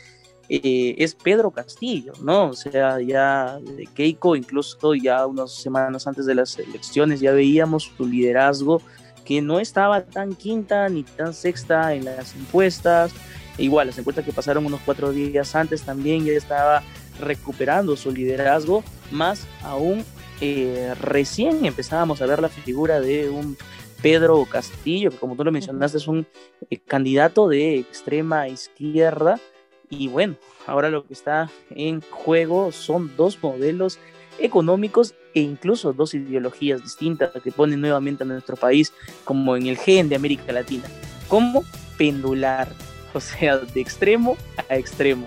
eh, 0.48 0.94
es 0.98 1.16
Pedro 1.16 1.50
Castillo, 1.50 2.12
¿no? 2.22 2.50
O 2.50 2.54
sea, 2.54 3.00
ya 3.00 3.58
de 3.60 3.86
Keiko, 3.86 4.36
incluso 4.36 4.94
ya 4.94 5.26
unas 5.26 5.52
semanas 5.52 6.06
antes 6.06 6.26
de 6.26 6.34
las 6.36 6.56
elecciones, 6.56 7.18
ya 7.18 7.32
veíamos 7.32 7.90
su 7.96 8.06
liderazgo 8.06 8.80
que 9.24 9.40
no 9.42 9.60
estaba 9.60 10.02
tan 10.02 10.34
quinta 10.34 10.88
ni 10.88 11.02
tan 11.02 11.34
sexta 11.34 11.94
en 11.94 12.04
las 12.04 12.34
encuestas. 12.34 13.12
E 13.58 13.64
igual, 13.64 13.88
las 13.88 13.98
encuestas 13.98 14.24
que 14.24 14.32
pasaron 14.32 14.66
unos 14.66 14.80
cuatro 14.84 15.12
días 15.12 15.54
antes 15.54 15.82
también 15.82 16.24
ya 16.24 16.32
estaba 16.32 16.82
recuperando 17.20 17.96
su 17.96 18.10
liderazgo, 18.10 18.82
más 19.10 19.46
aún 19.62 20.04
eh, 20.40 20.94
recién 21.00 21.64
empezábamos 21.64 22.20
a 22.20 22.26
ver 22.26 22.40
la 22.42 22.48
figura 22.48 23.00
de 23.00 23.30
un 23.30 23.56
Pedro 24.02 24.44
Castillo, 24.44 25.10
que 25.10 25.16
como 25.16 25.36
tú 25.36 25.44
lo 25.44 25.52
mencionaste 25.52 25.98
es 25.98 26.08
un 26.08 26.26
eh, 26.68 26.78
candidato 26.78 27.48
de 27.48 27.78
extrema 27.78 28.48
izquierda. 28.48 29.40
Y 29.88 30.08
bueno, 30.08 30.36
ahora 30.66 30.90
lo 30.90 31.06
que 31.06 31.12
está 31.12 31.50
en 31.70 32.02
juego 32.10 32.72
son 32.72 33.16
dos 33.16 33.42
modelos 33.42 33.98
económicos 34.38 35.14
e 35.34 35.40
incluso 35.40 35.92
dos 35.92 36.14
ideologías 36.14 36.82
distintas 36.82 37.30
que 37.42 37.52
ponen 37.52 37.80
nuevamente 37.80 38.22
a 38.22 38.26
nuestro 38.26 38.56
país 38.56 38.92
como 39.24 39.56
en 39.56 39.66
el 39.66 39.76
gen 39.76 40.08
de 40.08 40.16
América 40.16 40.52
Latina, 40.52 40.84
como 41.28 41.64
pendular, 41.98 42.68
o 43.14 43.20
sea, 43.20 43.58
de 43.58 43.80
extremo 43.80 44.36
a 44.68 44.76
extremo. 44.76 45.26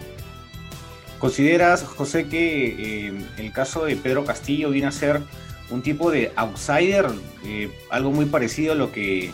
¿Consideras, 1.19 1.83
José, 1.83 2.27
que 2.27 3.07
eh, 3.07 3.25
el 3.37 3.51
caso 3.51 3.85
de 3.85 3.95
Pedro 3.95 4.23
Castillo 4.23 4.69
viene 4.69 4.87
a 4.87 4.91
ser 4.91 5.21
un 5.69 5.81
tipo 5.81 6.11
de 6.11 6.31
outsider, 6.35 7.07
eh, 7.43 7.71
algo 7.89 8.11
muy 8.11 8.25
parecido 8.25 8.73
a 8.73 8.75
lo 8.75 8.91
que 8.91 9.31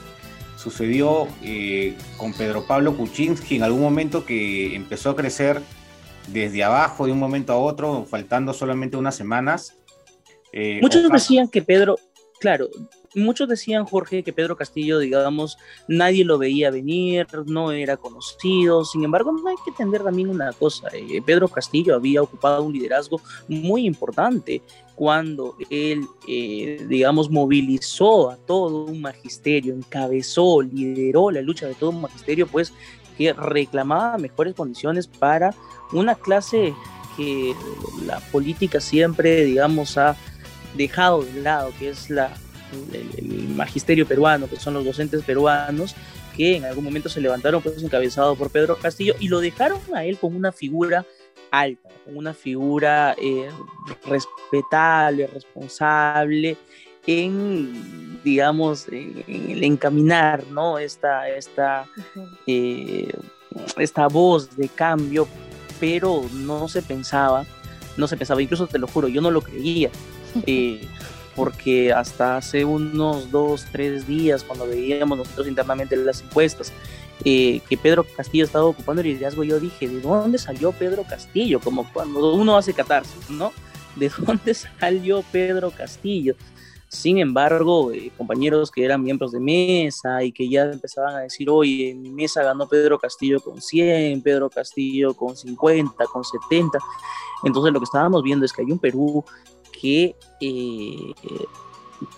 sucedió 0.56 1.28
eh, 1.44 1.96
con 2.18 2.34
Pedro 2.34 2.66
Pablo 2.66 2.96
Kuczynski 2.96 3.58
en 3.58 3.64
algún 3.64 3.82
momento 3.82 4.26
que 4.26 4.76
empezó 4.76 5.10
a 5.10 5.16
crecer 5.16 5.62
desde 6.28 6.64
abajo 6.64 7.06
de 7.06 7.12
un 7.12 7.20
momento 7.20 7.52
a 7.52 7.58
otro, 7.58 8.06
faltando 8.10 8.54
solamente 8.54 8.96
unas 8.96 9.16
semanas? 9.16 9.76
Muchos 10.82 11.10
decían 11.10 11.48
que 11.48 11.62
Pedro, 11.62 11.98
claro, 12.40 12.70
muchos 13.16 13.48
decían, 13.48 13.86
Jorge, 13.86 14.24
que 14.24 14.34
Pedro 14.34 14.56
Castillo, 14.56 15.00
digamos, 15.00 15.58
nadie 15.88 16.26
lo 16.26 16.38
veía 16.38 16.72
venir, 16.72 17.28
no 17.46 17.72
era 17.72 17.98
conocido. 17.98 18.86
Sin 18.86 19.04
embargo, 19.04 19.32
no 19.32 19.48
hay 19.48 19.56
que 19.64 19.72
entender 19.72 20.04
también 20.04 20.30
una 20.30 20.52
cosa. 20.54 20.90
Eh, 20.94 21.22
Pedro 21.26 21.48
Castillo 21.48 21.96
había 21.96 22.22
ocupado 22.22 22.64
un 22.64 22.74
liderazgo 22.74 23.22
muy 23.48 23.86
importante 23.86 24.62
cuando 24.96 25.56
él, 25.70 26.06
eh, 26.28 26.86
digamos, 26.88 27.30
movilizó 27.30 28.30
a 28.30 28.38
todo 28.38 28.86
un 28.86 29.02
magisterio, 29.02 29.74
encabezó, 29.74 30.62
lideró 30.62 31.32
la 31.32 31.42
lucha 31.42 31.68
de 31.68 31.76
todo 31.76 31.92
un 31.92 32.02
magisterio, 32.02 32.48
pues 32.48 32.74
que 33.18 33.32
reclamaba 33.32 34.18
mejores 34.18 34.56
condiciones 34.56 35.08
para 35.08 35.54
una 35.92 36.16
clase 36.16 36.74
que 37.16 37.54
la 38.08 38.20
política 38.32 38.80
siempre, 38.80 39.46
digamos, 39.46 40.00
ha 40.00 40.16
dejado 40.76 41.24
de 41.24 41.42
lado, 41.42 41.72
que 41.80 41.90
es 41.90 42.10
la 42.10 42.34
el, 43.18 43.50
magisterio 43.50 44.08
peruano, 44.08 44.48
que 44.48 44.58
son 44.58 44.74
los 44.74 44.86
docentes 44.86 45.24
peruanos, 45.24 45.96
que 46.36 46.58
en 46.58 46.66
algún 46.66 46.84
momento 46.84 47.10
se 47.10 47.22
levantaron, 47.22 47.62
pues 47.62 47.82
encabezado 47.82 48.36
por 48.36 48.50
Pedro 48.50 48.78
Castillo, 48.78 49.16
y 49.20 49.28
lo 49.28 49.40
dejaron 49.40 49.80
a 49.94 50.06
él 50.06 50.18
como 50.18 50.38
una 50.38 50.52
figura 50.52 51.06
alta, 51.52 51.90
como 52.06 52.20
una 52.20 52.34
figura 52.34 53.16
eh, 53.22 53.50
respetable, 54.06 55.28
responsable, 55.28 56.58
en, 57.06 58.20
digamos, 58.24 58.88
en, 58.88 59.24
el 59.28 59.64
encaminar, 59.64 60.46
¿no? 60.48 60.80
Esta, 60.80 61.30
esta, 61.30 61.86
eh, 62.48 63.12
esta 63.78 64.08
voz 64.08 64.56
de 64.56 64.68
cambio, 64.70 65.28
pero 65.80 66.24
no 66.34 66.68
se 66.68 66.82
pensaba, 66.82 67.46
no 67.98 68.08
se 68.08 68.18
pensaba, 68.18 68.42
incluso 68.42 68.68
te 68.68 68.80
lo 68.80 68.88
juro, 68.88 69.08
yo 69.08 69.22
no 69.22 69.30
lo 69.30 69.42
creía. 69.42 69.92
Eh, 70.46 70.88
porque 71.36 71.92
hasta 71.92 72.38
hace 72.38 72.64
unos 72.64 73.32
dos, 73.32 73.66
tres 73.72 74.06
días, 74.08 74.44
cuando 74.44 74.68
veíamos 74.68 75.18
nosotros 75.18 75.48
internamente 75.48 75.96
las 75.96 76.22
encuestas, 76.22 76.72
eh, 77.26 77.62
que 77.70 77.78
Pedro 77.78 78.06
Castillo 78.16 78.46
estaba 78.46 78.66
ocupando 78.66 79.02
el 79.02 79.08
liderazgo, 79.08 79.44
yo 79.44 79.60
dije, 79.60 79.88
¿de 79.88 80.02
dónde 80.02 80.38
salió 80.38 80.72
Pedro 80.72 81.04
Castillo? 81.04 81.60
Como 81.60 81.92
cuando 81.92 82.34
uno 82.34 82.58
hace 82.58 82.74
catarsis, 82.74 83.30
¿no? 83.30 83.52
¿De 83.96 84.10
dónde 84.10 84.54
salió 84.54 85.24
Pedro 85.32 85.72
Castillo? 85.72 86.36
Sin 86.88 87.18
embargo, 87.18 87.92
eh, 87.92 88.12
compañeros 88.16 88.70
que 88.70 88.86
eran 88.86 89.02
miembros 89.02 89.32
de 89.32 89.40
mesa 89.40 90.24
y 90.24 90.32
que 90.32 90.48
ya 90.48 90.66
empezaban 90.66 91.16
a 91.16 91.20
decir, 91.22 91.50
oye, 91.50 91.90
en 91.90 92.02
mi 92.04 92.12
mesa 92.12 92.44
ganó 92.44 92.68
Pedro 92.68 93.00
Castillo 93.00 93.40
con 93.40 93.60
100, 93.60 94.22
Pedro 94.22 94.48
Castillo 94.48 95.16
con 95.16 95.36
50, 95.36 96.06
con 96.06 96.24
70. 96.24 96.78
Entonces 97.44 97.74
lo 97.74 97.80
que 97.80 97.86
estábamos 97.86 98.22
viendo 98.22 98.46
es 98.46 98.54
que 98.54 98.62
hay 98.62 98.72
un 98.72 98.78
Perú 98.78 99.26
eh, 99.84 100.16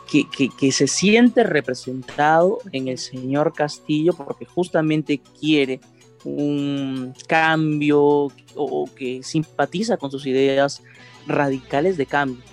que, 0.09 0.49
que, 0.49 0.71
se 0.71 0.87
siente 0.87 1.43
representado 1.43 2.59
en 2.71 2.87
el 2.87 2.97
señor 2.97 3.53
Castillo 3.53 4.13
porque 4.13 4.45
justamente 4.45 5.21
quiere 5.39 5.79
un 6.23 7.13
cambio 7.27 8.31
o, 8.55 8.89
que 8.95 9.21
simpatiza 9.23 9.97
con 9.97 10.11
sus 10.11 10.25
ideas 10.25 10.81
radicales 11.27 11.97
de 11.97 12.05
cambio. 12.05 12.43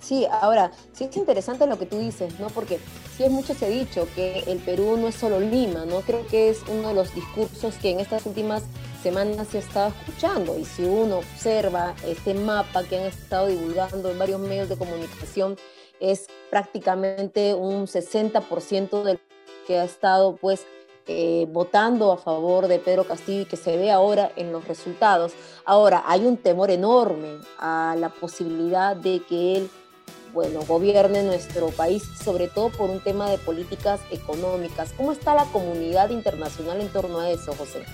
Sí, 0.00 0.26
ahora, 0.42 0.70
sí 0.92 1.04
es 1.04 1.16
interesante 1.16 1.66
lo 1.66 1.78
que 1.78 1.86
tú 1.86 1.98
dices, 1.98 2.38
¿no? 2.38 2.48
Porque 2.48 2.78
sí 3.16 3.24
es 3.24 3.30
mucho 3.30 3.54
se 3.54 3.66
ha 3.66 3.68
dicho 3.70 4.06
que 4.14 4.40
el 4.46 4.58
Perú 4.58 4.98
no 4.98 5.08
es 5.08 5.14
solo 5.14 5.40
Lima, 5.40 5.86
¿no? 5.86 6.00
Creo 6.00 6.26
que 6.26 6.50
es 6.50 6.60
uno 6.68 6.88
de 6.88 6.94
los 6.94 7.14
discursos 7.14 7.74
que 7.76 7.90
en 7.90 8.00
estas 8.00 8.26
últimas 8.26 8.64
semanas 9.02 9.48
se 9.48 9.58
estado 9.58 9.88
escuchando 9.88 10.58
y 10.58 10.64
si 10.64 10.84
uno 10.84 11.18
observa 11.18 11.94
este 12.04 12.34
mapa 12.34 12.84
que 12.84 12.98
han 12.98 13.04
estado 13.04 13.46
divulgando 13.46 14.10
en 14.10 14.18
varios 14.18 14.40
medios 14.40 14.68
de 14.68 14.76
comunicación, 14.76 15.56
es 16.00 16.26
prácticamente 16.50 17.54
un 17.54 17.86
60% 17.86 19.02
del 19.02 19.20
que 19.66 19.78
ha 19.78 19.84
estado 19.84 20.36
pues 20.36 20.66
eh, 21.06 21.46
votando 21.50 22.12
a 22.12 22.18
favor 22.18 22.68
de 22.68 22.78
Pedro 22.78 23.04
Castillo 23.04 23.42
y 23.42 23.46
que 23.46 23.56
se 23.56 23.76
ve 23.76 23.90
ahora 23.90 24.30
en 24.36 24.52
los 24.52 24.66
resultados. 24.66 25.32
Ahora, 25.64 26.02
hay 26.06 26.26
un 26.26 26.36
temor 26.36 26.70
enorme 26.70 27.38
a 27.58 27.96
la 27.98 28.10
posibilidad 28.10 28.94
de 28.94 29.22
que 29.26 29.56
él, 29.56 29.70
bueno, 30.34 30.60
gobierne 30.68 31.22
nuestro 31.22 31.68
país, 31.68 32.02
sobre 32.22 32.48
todo 32.48 32.70
por 32.70 32.90
un 32.90 33.00
tema 33.00 33.30
de 33.30 33.38
políticas 33.38 34.00
económicas. 34.10 34.92
¿Cómo 34.96 35.12
está 35.12 35.34
la 35.34 35.44
comunidad 35.46 36.10
internacional 36.10 36.80
en 36.80 36.88
torno 36.88 37.20
a 37.20 37.30
eso, 37.30 37.54
José? 37.54 37.84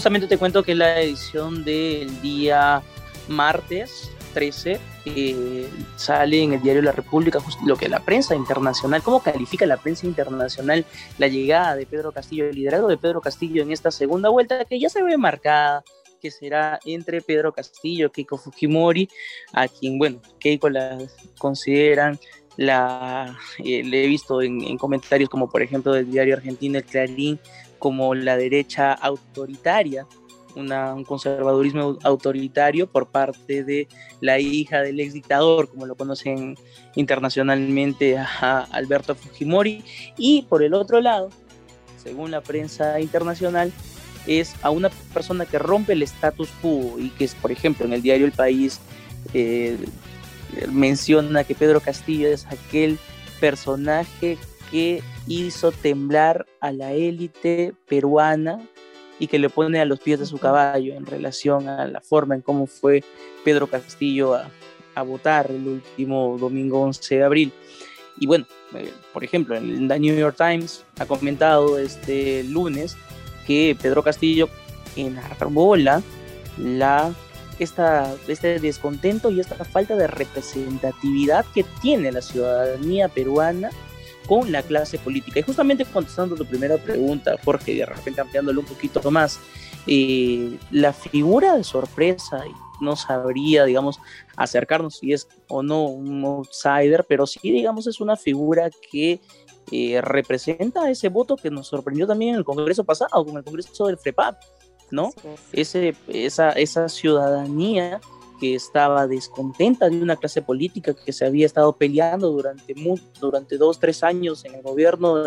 Justamente 0.00 0.28
te 0.28 0.38
cuento 0.38 0.62
que 0.62 0.74
la 0.74 0.98
edición 0.98 1.62
del 1.62 2.22
día 2.22 2.80
martes 3.28 4.10
13 4.32 4.80
eh, 5.04 5.68
sale 5.96 6.42
en 6.42 6.54
el 6.54 6.62
diario 6.62 6.80
La 6.80 6.92
República 6.92 7.38
lo 7.66 7.76
que 7.76 7.86
la 7.86 8.00
prensa 8.00 8.34
internacional, 8.34 9.02
cómo 9.02 9.20
califica 9.20 9.66
la 9.66 9.76
prensa 9.76 10.06
internacional 10.06 10.86
la 11.18 11.28
llegada 11.28 11.76
de 11.76 11.84
Pedro 11.84 12.12
Castillo, 12.12 12.46
el 12.46 12.56
liderazgo 12.56 12.88
de 12.88 12.96
Pedro 12.96 13.20
Castillo 13.20 13.62
en 13.62 13.72
esta 13.72 13.90
segunda 13.90 14.30
vuelta 14.30 14.64
que 14.64 14.80
ya 14.80 14.88
se 14.88 15.02
ve 15.02 15.18
marcada 15.18 15.84
que 16.18 16.30
será 16.30 16.80
entre 16.86 17.20
Pedro 17.20 17.52
Castillo, 17.52 18.10
Keiko 18.10 18.38
Fujimori, 18.38 19.06
a 19.52 19.68
quien, 19.68 19.98
bueno, 19.98 20.22
Keiko 20.38 20.70
la 20.70 20.96
consideran 21.36 22.18
la, 22.56 23.38
eh, 23.58 23.82
le 23.84 24.04
he 24.04 24.06
visto 24.06 24.40
en, 24.40 24.78
comentarios 24.78 25.28
como 25.28 25.50
por 25.50 25.62
ejemplo 25.62 25.92
del 25.92 26.10
diario 26.10 26.36
argentino 26.36 26.78
El 26.78 26.84
Clarín, 26.84 27.38
como 27.80 28.14
la 28.14 28.36
derecha 28.36 28.92
autoritaria, 28.92 30.06
un 30.54 31.04
conservadurismo 31.04 31.98
autoritario 32.02 32.88
por 32.88 33.08
parte 33.08 33.64
de 33.64 33.88
la 34.20 34.38
hija 34.38 34.82
del 34.82 35.00
ex 35.00 35.14
dictador, 35.14 35.68
como 35.68 35.86
lo 35.86 35.96
conocen 35.96 36.56
internacionalmente 36.94 38.18
a 38.18 38.66
Alberto 38.70 39.14
Fujimori, 39.14 39.82
y 40.16 40.42
por 40.42 40.62
el 40.62 40.74
otro 40.74 41.00
lado, 41.00 41.30
según 42.02 42.30
la 42.30 42.40
prensa 42.40 43.00
internacional, 43.00 43.72
es 44.26 44.54
a 44.62 44.70
una 44.70 44.90
persona 45.14 45.46
que 45.46 45.58
rompe 45.58 45.94
el 45.94 46.02
status 46.02 46.50
quo 46.60 46.96
y 46.98 47.08
que 47.10 47.24
es, 47.24 47.34
por 47.34 47.50
ejemplo, 47.50 47.86
en 47.86 47.94
el 47.94 48.02
diario 48.02 48.26
El 48.26 48.32
País 48.32 48.80
eh, 49.32 49.78
menciona 50.70 51.44
que 51.44 51.54
Pedro 51.54 51.80
Castillo 51.80 52.28
es 52.28 52.46
aquel 52.46 52.98
personaje 53.40 54.36
que 54.70 55.02
hizo 55.26 55.72
temblar 55.72 56.46
a 56.60 56.72
la 56.72 56.92
élite 56.92 57.74
peruana 57.88 58.60
y 59.18 59.26
que 59.26 59.38
le 59.38 59.50
pone 59.50 59.80
a 59.80 59.84
los 59.84 60.00
pies 60.00 60.18
de 60.18 60.26
su 60.26 60.38
caballo 60.38 60.94
en 60.94 61.06
relación 61.06 61.68
a 61.68 61.86
la 61.86 62.00
forma 62.00 62.34
en 62.34 62.40
cómo 62.40 62.66
fue 62.66 63.04
Pedro 63.44 63.66
Castillo 63.66 64.34
a, 64.34 64.50
votar 65.02 65.50
el 65.50 65.66
último 65.66 66.36
domingo 66.38 66.82
11 66.82 67.14
de 67.14 67.24
abril. 67.24 67.52
Y 68.18 68.26
bueno, 68.26 68.44
eh, 68.74 68.92
por 69.14 69.24
ejemplo, 69.24 69.56
en 69.56 69.88
The 69.88 69.98
New 69.98 70.14
York 70.14 70.36
Times 70.36 70.84
ha 70.98 71.06
comentado 71.06 71.78
este 71.78 72.44
lunes 72.44 72.98
que 73.46 73.74
Pedro 73.80 74.02
Castillo 74.02 74.50
enarbola 74.96 76.02
la, 76.58 77.14
esta, 77.58 78.14
este 78.28 78.60
descontento 78.60 79.30
y 79.30 79.40
esta 79.40 79.64
falta 79.64 79.96
de 79.96 80.06
representatividad 80.06 81.46
que 81.54 81.64
tiene 81.80 82.12
la 82.12 82.20
ciudadanía 82.20 83.08
peruana 83.08 83.70
con 84.30 84.52
la 84.52 84.62
clase 84.62 84.96
política. 84.96 85.40
Y 85.40 85.42
justamente 85.42 85.84
contestando 85.84 86.36
tu 86.36 86.46
primera 86.46 86.76
pregunta, 86.76 87.36
Jorge, 87.44 87.72
y 87.72 87.78
de 87.78 87.86
repente 87.86 88.20
ampliándolo 88.20 88.60
un 88.60 88.66
poquito 88.66 89.10
más, 89.10 89.40
eh, 89.88 90.56
la 90.70 90.92
figura 90.92 91.56
de 91.56 91.64
sorpresa, 91.64 92.44
no 92.80 92.94
sabría, 92.94 93.64
digamos, 93.64 93.98
acercarnos 94.36 94.98
si 94.98 95.12
es 95.12 95.26
o 95.48 95.64
no 95.64 95.82
un 95.82 96.24
outsider, 96.24 97.04
pero 97.08 97.26
sí, 97.26 97.40
digamos, 97.42 97.88
es 97.88 98.00
una 98.00 98.16
figura 98.16 98.70
que 98.92 99.18
eh, 99.72 100.00
representa 100.00 100.88
ese 100.88 101.08
voto 101.08 101.34
que 101.34 101.50
nos 101.50 101.66
sorprendió 101.66 102.06
también 102.06 102.34
en 102.34 102.36
el 102.36 102.44
Congreso 102.44 102.84
pasado, 102.84 103.24
con 103.24 103.36
el 103.36 103.42
Congreso 103.42 103.88
del 103.88 103.98
FREPAP, 103.98 104.40
¿no? 104.92 105.10
Ese, 105.50 105.96
esa, 106.06 106.50
esa 106.52 106.88
ciudadanía 106.88 108.00
que 108.40 108.54
estaba 108.54 109.06
descontenta 109.06 109.88
de 109.88 110.00
una 110.02 110.16
clase 110.16 110.42
política 110.42 110.94
que 110.94 111.12
se 111.12 111.26
había 111.26 111.46
estado 111.46 111.74
peleando 111.74 112.30
durante, 112.30 112.74
durante 113.20 113.58
dos, 113.58 113.78
tres 113.78 114.02
años 114.02 114.44
en 114.44 114.54
el 114.54 114.62
gobierno 114.62 115.24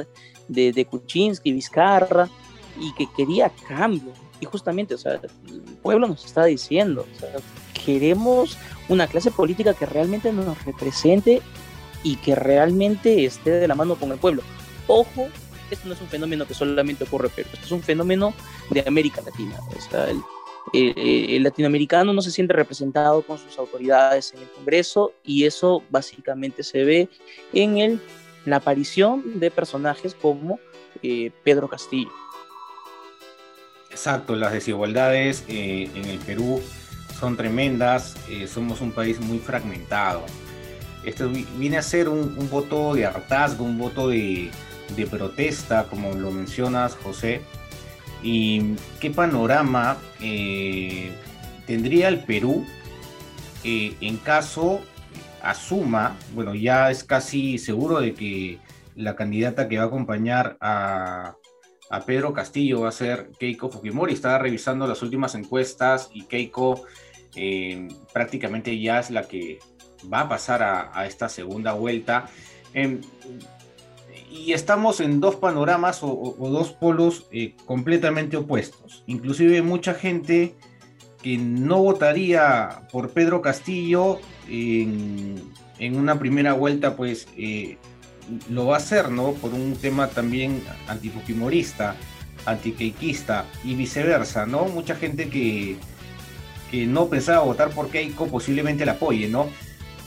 de, 0.48 0.74
de 0.74 0.86
Kuczynski, 0.86 1.53
Vizcarra, 1.53 2.27
y 2.79 2.93
que 2.93 3.08
quería 3.15 3.51
cambio. 3.67 4.13
Y 4.39 4.46
justamente, 4.46 4.96
o 4.96 4.98
sea, 4.98 5.13
el 5.13 5.62
pueblo 5.82 6.08
nos 6.08 6.25
está 6.25 6.46
diciendo, 6.46 7.05
queremos 7.86 8.58
una 8.89 9.08
clase 9.08 9.32
política 9.32 9.74
que 9.74 9.86
realmente 9.86 10.34
nos 10.34 10.65
represente 10.65 11.41
y 12.03 12.17
que 12.17 12.36
realmente 12.36 13.24
esté 13.25 13.51
de 13.51 13.67
la 13.67 13.75
mano 13.75 13.96
con 13.96 14.12
el 14.12 14.17
pueblo. 14.17 14.41
Ojo, 14.88 15.27
esto 15.72 15.88
no 15.88 15.93
es 15.93 16.01
un 16.01 16.08
fenómeno 16.08 16.46
que 16.46 16.53
solamente 16.53 17.05
ocurre, 17.05 17.29
pero 17.34 17.50
esto 17.53 17.65
es 17.65 17.72
un 17.72 17.82
fenómeno 17.82 18.34
de 18.70 18.84
América 18.86 19.22
Latina. 19.22 19.58
O 19.67 19.98
el, 19.98 20.22
eh, 20.72 21.36
el 21.36 21.43
latinoamericano 21.43 22.13
no 22.13 22.22
se 22.22 22.32
siente 22.32 22.53
representado 22.53 23.22
con 23.22 23.38
sus 23.38 23.58
autoridades 23.58 24.34
en 24.34 24.41
el 24.41 24.50
Congreso 24.50 25.13
y 25.24 25.46
eso 25.46 25.84
básicamente 25.89 26.63
se 26.63 26.84
ve 26.84 27.10
en 27.51 27.77
el, 27.77 28.00
la 28.46 28.58
aparición 28.58 29.39
de 29.39 29.51
personajes 29.51 30.15
como 30.15 30.60
eh, 31.01 31.32
Pedro 31.43 31.67
Castillo. 31.67 32.12
Exacto, 33.89 34.36
las 34.36 34.53
desigualdades 34.53 35.43
eh, 35.48 35.89
en 35.93 36.05
el 36.05 36.20
Perú 36.20 36.62
son 37.20 37.38
tremendas, 37.38 38.15
somos 38.48 38.82
un 38.82 38.91
país 38.91 39.20
muy 39.20 39.38
fragmentado. 39.38 40.25
Esto 41.05 41.29
viene 41.58 41.77
a 41.77 41.82
ser 41.82 42.10
un, 42.10 42.50
voto 42.50 42.96
de 42.96 43.05
hartazgo, 43.05 43.63
un 43.63 43.77
voto 43.77 44.10
de 44.10 44.50
protesta, 45.10 45.86
como 45.86 46.13
lo 46.15 46.32
mencionas, 46.32 46.96
José, 46.96 47.41
¿Y 48.24 48.75
qué 49.02 49.12
panorama 49.12 49.98
eh, 50.21 51.12
tendría 51.67 52.08
el 52.08 52.19
Perú 52.19 52.65
eh, 53.63 53.95
en 54.02 54.17
caso 54.17 54.82
asuma, 55.41 56.17
bueno, 56.34 56.56
ya 56.56 56.89
es 56.89 57.04
casi 57.04 57.58
seguro 57.58 58.00
de 58.00 58.13
que 58.13 58.60
la 58.95 59.15
candidata 59.15 59.67
que 59.67 59.78
va 59.78 59.84
a 59.84 59.88
acompañar 59.88 60.58
a, 60.60 61.36
Pedro 62.08 62.34
Castillo 62.34 62.82
va 62.82 62.89
a 62.89 62.91
ser 62.91 63.30
Keiko 63.38 63.69
Fujimori. 63.69 64.13
Estaba 64.13 64.39
revisando 64.39 64.88
las 64.88 65.04
últimas 65.04 65.36
encuestas 65.36 66.10
y 66.12 66.24
Keiko 66.24 66.86
eh, 67.36 67.88
prácticamente 68.12 68.80
ya 68.80 69.00
es 69.00 69.12
la 69.12 69.28
que 69.28 69.60
va 70.12 70.21
a 70.21 70.30
pasar 70.30 70.63
a, 70.63 71.06
esta 71.06 71.30
segunda 71.30 71.74
vuelta. 71.74 72.26
Y 74.34 74.54
estamos 74.54 75.00
en 75.00 75.19
dos 75.19 75.36
panoramas 75.36 76.00
o, 76.02 76.36
dos 76.39 76.72
polos 76.72 77.28
eh, 77.32 77.56
completamente 77.67 78.36
opuestos. 78.36 79.04
Inclusive 79.06 79.62
mucha 79.62 79.93
gente 79.93 80.56
que 81.22 81.38
no 81.38 81.84
votaría 81.84 82.88
por 82.91 83.12
Pedro 83.12 83.43
Castillo 83.43 84.17
en, 84.50 85.39
una 85.80 86.17
primera 86.17 86.54
vuelta, 86.54 86.96
pues 86.96 87.28
eh, 87.38 87.78
lo 88.50 88.65
va 88.65 88.76
a 88.76 88.78
hacer, 88.78 89.12
¿no? 89.12 89.34
Por 89.34 89.54
un 89.54 89.76
tema 89.76 90.08
también 90.08 90.63
antifujimorista, 90.88 91.96
antiqueiquista 92.48 93.46
y 93.63 93.76
viceversa, 93.76 94.48
¿no? 94.48 94.65
Mucha 94.65 94.96
gente 94.96 95.30
que, 95.30 95.78
que 96.72 96.88
no 96.88 97.08
pensaba 97.08 97.43
votar 97.43 97.69
por 97.69 97.89
Keiko 97.89 98.26
posiblemente 98.26 98.84
la 98.84 98.93
apoye, 98.93 99.28
¿no? 99.28 99.48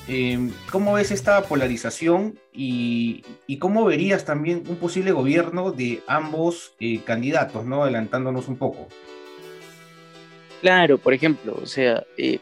Em, 0.09 0.53
¿Cómo 0.71 0.95
ves 0.95 1.11
esta 1.11 1.42
polarización 1.42 2.38
y, 2.53 3.25
cómo 3.59 3.85
verías 3.85 4.25
también 4.25 4.62
un 4.69 4.77
posible 4.77 5.11
gobierno 5.11 5.73
de 5.73 6.03
ambos 6.07 6.75
eh, 6.79 7.01
candidatos, 7.05 7.64
¿no? 7.64 7.83
Adelantándonos 7.83 8.47
un 8.47 8.57
poco. 8.57 8.87
Claro, 10.61 10.99
por 10.99 11.12
ejemplo, 11.12 11.59
o 11.61 11.66
sea, 11.66 12.05
eh, 12.16 12.38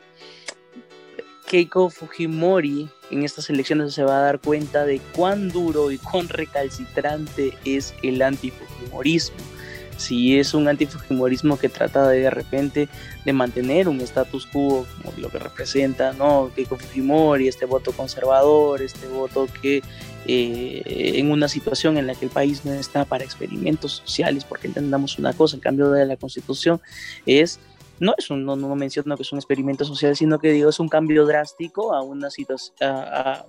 Keiko 1.46 1.88
Fujimori 1.88 2.88
en 3.10 3.22
estas 3.22 3.48
elecciones 3.48 3.94
se 3.94 4.04
va 4.04 4.18
a 4.18 4.22
dar 4.22 4.40
cuenta 4.40 4.84
de 4.84 5.00
cuán 5.14 5.48
duro 5.48 5.90
y 5.90 5.98
cuán 5.98 6.28
recalcitrante 6.28 7.52
es 7.64 7.94
el 8.02 8.20
antifujimorismo 8.20 9.53
si 9.96 10.38
es 10.38 10.54
un 10.54 10.68
antifujimorismo 10.68 11.58
que 11.58 11.68
trata 11.68 12.08
de 12.08 12.20
de 12.20 12.30
repente 12.30 12.88
de 13.24 13.32
mantener 13.32 13.88
un 13.88 14.00
status 14.00 14.46
quo 14.46 14.86
como 14.96 15.16
lo 15.18 15.28
que 15.28 15.38
representa 15.38 16.12
no 16.12 16.50
Keiko 16.54 16.76
Fujimori 16.76 17.48
este 17.48 17.66
voto 17.66 17.92
conservador 17.92 18.82
este 18.82 19.06
voto 19.08 19.46
que 19.60 19.82
eh, 20.26 21.12
en 21.16 21.30
una 21.30 21.48
situación 21.48 21.98
en 21.98 22.06
la 22.06 22.14
que 22.14 22.24
el 22.24 22.30
país 22.30 22.64
no 22.64 22.72
está 22.72 23.04
para 23.04 23.24
experimentos 23.24 24.02
sociales 24.04 24.44
porque 24.44 24.68
entendamos 24.68 25.18
una 25.18 25.32
cosa 25.32 25.56
el 25.56 25.62
cambio 25.62 25.90
de 25.90 26.06
la 26.06 26.16
constitución 26.16 26.80
es 27.26 27.60
no 28.00 28.14
es 28.16 28.30
un, 28.30 28.44
no, 28.44 28.56
no 28.56 28.74
menciono 28.74 29.16
que 29.16 29.22
es 29.22 29.32
un 29.32 29.38
experimento 29.38 29.84
social, 29.84 30.16
sino 30.16 30.38
que 30.38 30.50
digo 30.50 30.70
es 30.70 30.80
un 30.80 30.88
cambio 30.88 31.26
drástico 31.26 31.94
a 31.94 32.02
una 32.02 32.30
situación, 32.30 32.76
a, 32.80 33.44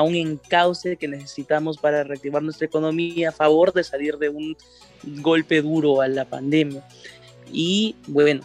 un 0.00 0.14
encauce 0.14 0.96
que 0.96 1.08
necesitamos 1.08 1.76
para 1.76 2.02
reactivar 2.02 2.42
nuestra 2.42 2.66
economía 2.66 3.28
a 3.28 3.32
favor 3.32 3.74
de 3.74 3.84
salir 3.84 4.16
de 4.16 4.30
un 4.30 4.56
golpe 5.20 5.60
duro 5.60 6.00
a 6.00 6.08
la 6.08 6.24
pandemia. 6.24 6.82
Y 7.52 7.96
bueno, 8.06 8.42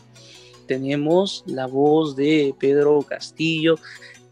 tenemos 0.68 1.44
la 1.48 1.66
voz 1.66 2.16
de 2.18 2.54
Pedro 2.60 3.02
Castillo, 3.02 3.80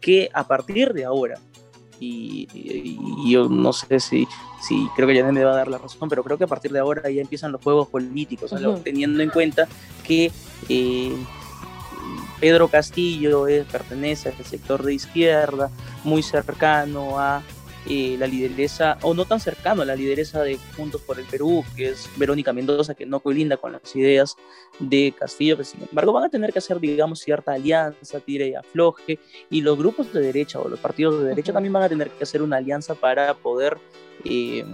que 0.00 0.28
a 0.34 0.46
partir 0.46 0.92
de 0.92 1.04
ahora, 1.04 1.40
y, 1.98 2.46
yo 3.30 3.48
no 3.48 3.72
sé 3.72 3.98
si, 4.00 4.28
si 4.60 4.86
creo 4.94 5.08
que 5.08 5.14
ya 5.14 5.24
me 5.24 5.42
va 5.42 5.52
a 5.52 5.56
dar 5.56 5.68
la 5.68 5.78
razón, 5.78 6.10
pero 6.10 6.22
creo 6.22 6.36
que 6.36 6.44
a 6.44 6.48
partir 6.48 6.70
de 6.70 6.78
ahora 6.78 7.08
ya 7.10 7.22
empiezan 7.22 7.52
los 7.52 7.62
juegos 7.62 7.88
políticos, 7.88 8.52
teniendo 8.84 9.22
en 9.22 9.30
cuenta 9.30 9.66
que 10.04 10.30
eh, 10.68 11.16
Pedro 12.40 12.68
Castillo 12.68 13.46
pertenece 13.70 14.28
al 14.28 14.44
sector 14.44 14.82
de 14.82 14.94
izquierda, 14.94 15.70
muy 16.04 16.22
cercano 16.22 17.18
a 17.18 17.42
eh, 17.88 18.16
la 18.18 18.26
lideresa, 18.26 18.98
o 19.02 19.14
no 19.14 19.24
tan 19.26 19.38
cercano 19.38 19.82
a 19.82 19.84
la 19.84 19.94
lideresa 19.94 20.42
de 20.42 20.58
Juntos 20.76 21.00
por 21.02 21.20
el 21.20 21.24
Perú, 21.26 21.64
que 21.76 21.90
es 21.90 22.10
Verónica 22.16 22.52
Mendoza, 22.52 22.94
que 22.94 23.06
no 23.06 23.20
colinda 23.20 23.56
con 23.56 23.70
las 23.70 23.94
ideas 23.94 24.36
de 24.80 25.14
Castillo, 25.16 25.56
que 25.56 25.62
sin 25.62 25.82
embargo 25.82 26.12
van 26.12 26.24
a 26.24 26.28
tener 26.28 26.52
que 26.52 26.58
hacer, 26.58 26.80
digamos, 26.80 27.20
cierta 27.20 27.52
alianza, 27.52 28.18
tire 28.18 28.48
y 28.48 28.54
afloje, 28.56 29.20
y 29.50 29.60
los 29.60 29.78
grupos 29.78 30.12
de 30.12 30.20
derecha 30.20 30.58
o 30.58 30.68
los 30.68 30.80
partidos 30.80 31.20
de 31.22 31.28
derecha 31.28 31.52
también 31.52 31.72
van 31.72 31.84
a 31.84 31.88
tener 31.88 32.10
que 32.10 32.24
hacer 32.24 32.42
una 32.42 32.56
alianza 32.56 32.96
para 32.96 33.34
poder 33.34 33.78
eh, 34.24 34.64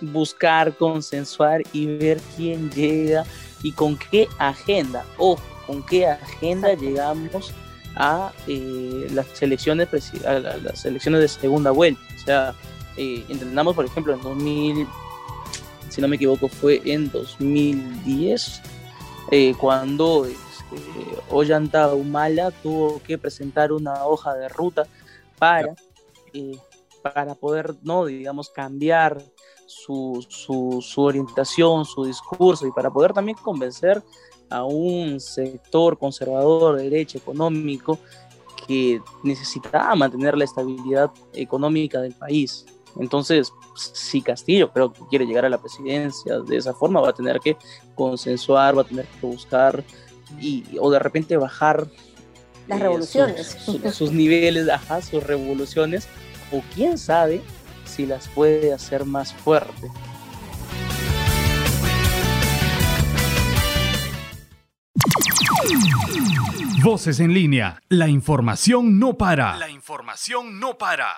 buscar, 0.00 0.74
consensuar 0.78 1.62
y 1.74 1.98
ver 1.98 2.20
quién 2.38 2.70
llega 2.70 3.24
y 3.62 3.72
con 3.72 3.98
qué 3.98 4.28
agenda. 4.38 5.04
Ojo, 5.18 5.42
con 5.70 5.84
qué 5.84 6.08
agenda 6.08 6.74
llegamos 6.74 7.52
a, 7.94 8.32
eh, 8.48 9.06
las 9.12 9.40
elecciones, 9.40 9.88
a 10.26 10.32
las 10.40 10.84
elecciones 10.84 11.20
de 11.20 11.28
segunda 11.28 11.70
vuelta. 11.70 12.00
O 12.16 12.18
sea, 12.18 12.54
eh, 12.96 13.24
entendamos, 13.28 13.76
por 13.76 13.84
ejemplo, 13.84 14.14
en 14.14 14.20
2000, 14.20 14.88
si 15.88 16.00
no 16.00 16.08
me 16.08 16.16
equivoco, 16.16 16.48
fue 16.48 16.82
en 16.84 17.08
2010, 17.12 18.62
eh, 19.30 19.54
cuando 19.60 20.24
este, 20.24 21.22
Ollanta 21.30 21.94
Humala 21.94 22.50
tuvo 22.50 23.00
que 23.04 23.16
presentar 23.16 23.70
una 23.70 24.04
hoja 24.06 24.34
de 24.34 24.48
ruta 24.48 24.88
para, 25.38 25.76
eh, 26.32 26.58
para 27.00 27.36
poder, 27.36 27.76
no, 27.82 28.06
digamos, 28.06 28.50
cambiar 28.50 29.22
su, 29.66 30.26
su, 30.28 30.82
su, 30.82 31.00
orientación, 31.02 31.84
su 31.84 32.04
discurso 32.06 32.66
y 32.66 32.72
para 32.72 32.90
poder 32.90 33.12
también 33.12 33.38
convencer 33.40 34.02
a 34.50 34.64
un 34.64 35.20
sector 35.20 35.98
conservador 35.98 36.76
de 36.76 36.84
derecha 36.84 37.18
económico 37.18 37.98
que 38.66 39.00
necesitaba 39.22 39.94
mantener 39.94 40.36
la 40.36 40.44
estabilidad 40.44 41.10
económica 41.32 42.00
del 42.00 42.12
país. 42.12 42.66
Entonces, 42.98 43.52
si 43.76 44.20
Castillo 44.20 44.72
creo 44.72 44.92
que 44.92 45.00
quiere 45.08 45.26
llegar 45.26 45.44
a 45.44 45.48
la 45.48 45.58
presidencia 45.58 46.40
de 46.40 46.56
esa 46.56 46.74
forma, 46.74 47.00
va 47.00 47.10
a 47.10 47.14
tener 47.14 47.40
que 47.40 47.56
consensuar, 47.94 48.76
va 48.76 48.82
a 48.82 48.86
tener 48.86 49.06
que 49.06 49.26
buscar 49.26 49.84
y, 50.40 50.64
o 50.78 50.90
de 50.90 50.98
repente 50.98 51.36
bajar 51.36 51.88
las 52.66 52.80
eh. 52.80 53.44
Sus, 53.44 53.80
sus, 53.80 53.94
sus, 53.94 54.12
niveles, 54.12 54.68
ajá, 54.68 55.02
sus 55.02 55.22
revoluciones, 55.22 56.08
o 56.52 56.62
quién 56.74 56.98
sabe 56.98 57.40
si 57.84 58.06
las 58.06 58.28
puede 58.28 58.72
hacer 58.72 59.04
más 59.04 59.32
fuerte. 59.32 59.90
Voces 66.82 67.20
en 67.20 67.32
línea. 67.32 67.80
La 67.88 68.08
información 68.08 68.98
no 68.98 69.16
para. 69.16 69.56
La 69.56 69.68
información 69.68 70.58
no 70.58 70.76
para. 70.78 71.08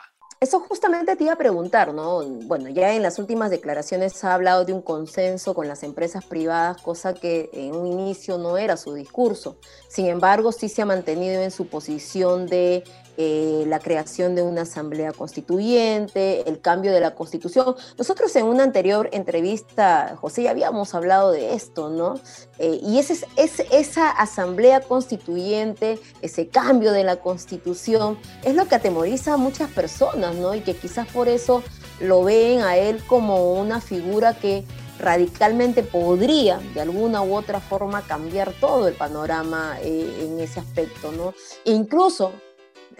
Eso 0.41 0.59
justamente 0.59 1.15
te 1.15 1.23
iba 1.23 1.35
a 1.35 1.37
preguntar, 1.37 1.95
¿no? 1.95 2.21
Bueno, 2.47 2.69
ya 2.69 2.93
en 2.95 3.03
las 3.03 3.21
últimas 3.21 3.49
declaraciones 3.49 4.13
se 4.13 4.27
ha 4.27 4.35
hablado 4.35 4.65
de 4.65 4.73
un 4.73 4.83
consenso 4.83 5.55
con 5.55 5.69
las 5.69 5.85
empresas 5.85 6.25
privadas, 6.25 6.83
cosa 6.83 7.15
que 7.15 7.49
en 7.53 7.77
un 7.77 7.87
inicio 7.87 8.39
no 8.39 8.59
era 8.59 8.77
su 8.77 8.93
discurso. 8.93 9.57
Sin 9.89 10.07
embargo, 10.07 10.51
sí 10.51 10.69
se 10.69 10.83
ha 10.83 10.87
mantenido 10.87 11.41
en 11.41 11.53
su 11.53 11.69
posición 11.69 12.47
de 12.47 12.83
eh, 13.17 13.65
la 13.67 13.79
creación 13.79 14.35
de 14.35 14.43
una 14.43 14.63
asamblea 14.63 15.13
constituyente, 15.13 16.49
el 16.49 16.61
cambio 16.61 16.93
de 16.93 17.01
la 17.01 17.15
constitución. 17.15 17.75
Nosotros 17.99 18.35
en 18.37 18.47
una 18.47 18.63
anterior 18.63 19.11
entrevista, 19.13 20.17
José, 20.21 20.45
ya 20.45 20.51
habíamos 20.51 20.95
hablado 20.95 21.31
de 21.31 21.55
esto, 21.55 21.91
¿no? 21.91 22.15
Eh, 22.59 22.81
y 22.83 22.99
esa 22.99 24.11
asamblea 24.11 24.81
constituyente, 24.81 25.99
ese 26.23 26.49
cambio 26.49 26.93
de 26.93 27.05
la 27.05 27.17
constitución, 27.17 28.19
es 28.45 28.55
lo 28.55 28.67
que 28.67 28.77
atemoriza 28.77 29.35
a 29.35 29.37
muchas 29.37 29.71
personas, 29.71 30.35
¿no? 30.37 30.55
Y 30.55 30.61
que 30.61 30.75
quizás 30.75 31.07
por 31.09 31.29
eso 31.29 31.63
lo 32.01 32.25
ven 32.25 32.63
a 32.63 32.77
él 32.77 33.03
como 33.07 33.53
una 33.55 33.81
figura 33.81 34.35
que 34.35 34.65
radicalmente 34.99 35.83
podría 35.83 36.59
de 36.75 36.81
alguna 36.81 37.23
u 37.23 37.35
otra 37.35 37.61
forma 37.61 38.03
cambiar 38.03 38.53
todo 38.61 38.89
el 38.89 38.95
panorama 38.95 39.77
eh, 39.83 40.21
en 40.21 40.41
ese 40.41 40.61
aspecto, 40.61 41.13
¿no? 41.13 41.35
E 41.65 41.73
incluso 41.73 42.33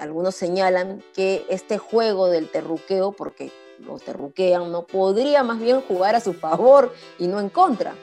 algunos 0.03 0.35
señalan 0.35 1.01
que 1.15 1.47
este 1.49 1.79
juego 1.79 2.29
del 2.29 2.49
terruqueo, 2.49 3.13
porque 3.13 3.53
lo 3.79 3.99
terruquean, 4.01 4.73
no 4.73 4.85
podría 4.85 5.45
más 5.45 5.61
bien 5.61 5.81
jugar 5.81 6.17
a 6.17 6.21
su 6.21 6.35
favor 6.35 6.93
y 7.21 7.29
no 7.29 7.39
en 7.39 7.49
contra. 7.49 7.95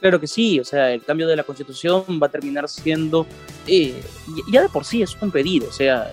Claro 0.00 0.20
que 0.20 0.28
sí, 0.28 0.60
o 0.60 0.64
sea, 0.64 0.92
el 0.92 1.02
cambio 1.02 1.26
de 1.26 1.36
la 1.36 1.42
constitución 1.42 2.04
va 2.22 2.28
a 2.28 2.30
terminar 2.30 2.68
siendo, 2.68 3.26
eh, 3.66 4.00
ya 4.50 4.62
de 4.62 4.68
por 4.68 4.84
sí 4.84 5.02
es 5.02 5.20
un 5.20 5.30
pedido, 5.30 5.68
o 5.68 5.72
sea, 5.72 6.10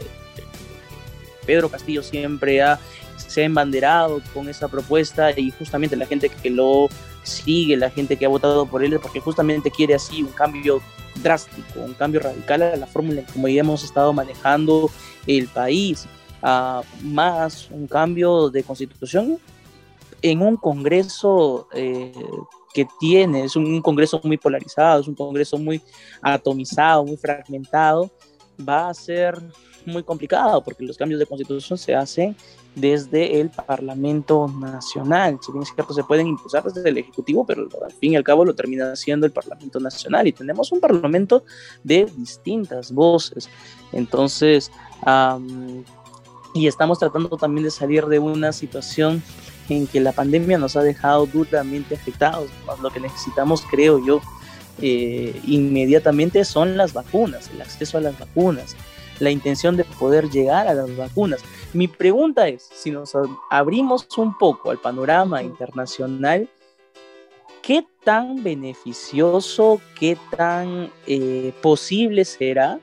Pedro 1.46 1.70
Castillo 1.70 2.02
siempre 2.02 2.62
ha, 2.62 2.80
se 3.18 3.42
ha 3.42 3.46
embanderado 3.46 4.22
con 4.34 4.50
esa 4.50 4.68
propuesta 4.68 5.32
y 5.38 5.52
justamente 5.52 5.96
la 5.96 6.06
gente 6.06 6.30
que 6.30 6.50
lo 6.50 6.88
sigue, 7.24 7.78
la 7.78 7.89
gente 7.92 8.18
que 8.18 8.26
ha 8.26 8.30
votado 8.30 8.65
por 8.65 8.84
él, 8.84 9.00
porque 9.00 9.20
justamente 9.20 9.70
quiere 9.72 9.96
así 9.96 10.24
un 10.24 10.32
cambio 10.32 10.82
drástico, 11.22 11.82
un 11.82 11.94
cambio 11.94 12.20
radical 12.20 12.62
a 12.64 12.76
la 12.76 12.88
fórmula 12.88 13.24
como 13.34 13.48
ya 13.48 13.62
hemos 13.62 13.84
estado 13.84 14.14
manejando 14.14 14.90
el 15.28 15.48
país, 15.48 16.08
más 17.04 17.70
un 17.72 17.88
cambio 17.88 18.50
de 18.50 18.64
constitución 18.64 19.40
en 20.22 20.42
un 20.42 20.58
Congreso 20.58 21.68
eh, 21.74 22.12
que 22.74 22.88
tiene, 23.00 23.46
es 23.46 23.56
un 23.56 23.82
Congreso 23.82 24.22
muy 24.24 24.38
polarizado, 24.38 25.02
es 25.02 25.08
un 25.08 25.16
Congreso 25.16 25.58
muy 25.58 25.82
atomizado, 26.22 27.06
muy 27.06 27.18
fragmentado, 27.18 28.10
va 28.68 28.90
a 28.90 28.94
ser 28.94 29.42
muy 29.86 30.04
complicado 30.04 30.62
porque 30.64 30.84
los 30.84 30.98
cambios 30.98 31.20
de 31.20 31.26
constitución 31.26 31.78
se 31.78 31.96
hacen 31.96 32.36
desde 32.80 33.39
el 33.39 33.50
Parlamento 33.50 34.48
Nacional. 34.48 35.39
Si 35.42 35.52
bien 35.52 35.63
es 35.63 35.74
cierto, 35.74 35.94
se 35.94 36.04
pueden 36.04 36.28
impulsar 36.28 36.63
desde 36.63 36.88
el 36.89 36.98
Ejecutivo, 36.98 37.46
pero 37.46 37.68
al 37.84 37.92
fin 37.92 38.13
y 38.13 38.15
al 38.15 38.24
cabo 38.24 38.46
lo 38.46 38.56
termina 38.56 38.92
haciendo 38.92 39.26
el 39.26 39.32
Parlamento 39.32 39.80
Nacional. 39.80 40.28
Y 40.28 40.32
tenemos 40.32 40.72
un 40.72 40.80
Parlamento 40.80 41.44
de 41.84 42.06
distintas 42.18 42.92
voces. 42.92 43.50
Entonces, 43.92 44.72
um, 45.06 45.84
y 46.54 46.68
estamos 46.68 47.00
tratando 47.00 47.30
también 47.38 47.65
de 47.65 47.72
salir 47.72 48.06
de 48.06 48.20
una 48.20 48.52
situación 48.52 49.22
en 49.70 49.86
que 49.86 50.00
la 50.00 50.12
pandemia 50.12 50.58
nos 50.58 50.76
ha 50.76 50.82
dejado 50.82 51.26
duramente 51.28 51.96
afectados. 51.96 52.50
Lo 52.82 52.89
que 52.89 53.00
necesitamos, 53.00 53.63
creo 53.70 54.04
yo, 54.04 54.22
eh, 54.82 55.39
inmediatamente 55.46 56.44
son 56.46 56.78
las 56.78 56.94
vacunas, 56.94 57.50
el 57.54 57.62
acceso 57.62 57.98
a 57.98 58.02
las 58.02 58.18
vacunas 58.18 58.76
la 59.20 59.30
intención 59.32 59.78
de 59.78 59.84
poder 59.84 60.30
llegar 60.30 60.68
a 60.68 60.74
las 60.74 60.96
vacunas. 60.96 61.42
Mi 61.74 61.88
pregunta 61.88 62.48
es, 62.48 62.64
si 62.74 62.92
nos 62.92 63.14
abrimos 63.50 64.08
un 64.18 64.38
poco 64.38 64.72
al 64.72 64.80
panorama 64.80 65.44
internacional, 65.44 66.50
¿qué 67.62 67.86
tan 68.04 68.44
beneficioso, 68.44 69.82
qué 70.00 70.18
tan 70.36 70.92
eh, 71.06 71.54
posible 71.62 72.26
será 72.26 72.80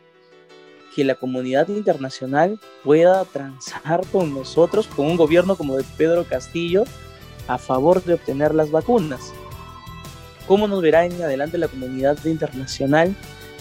que 0.94 1.04
la 1.04 1.14
comunidad 1.14 1.68
internacional 1.68 2.58
pueda 2.84 3.24
transar 3.24 4.06
con 4.12 4.32
nosotros, 4.32 4.86
con 4.86 5.06
un 5.06 5.16
gobierno 5.16 5.56
como 5.56 5.76
de 5.76 5.84
Pedro 5.96 6.24
Castillo, 6.24 6.84
a 7.48 7.58
favor 7.58 8.02
de 8.04 8.14
obtener 8.14 8.54
las 8.54 8.70
vacunas? 8.70 9.32
¿Cómo 10.46 10.68
nos 10.68 10.80
verá 10.80 11.04
en 11.04 11.20
adelante 11.20 11.58
la 11.58 11.68
comunidad 11.68 12.24
internacional 12.24 13.16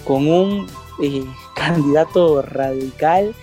con 0.06 0.28
un 0.28 0.68
eh, 1.02 1.26
candidato 1.56 2.42
radical 2.42 3.34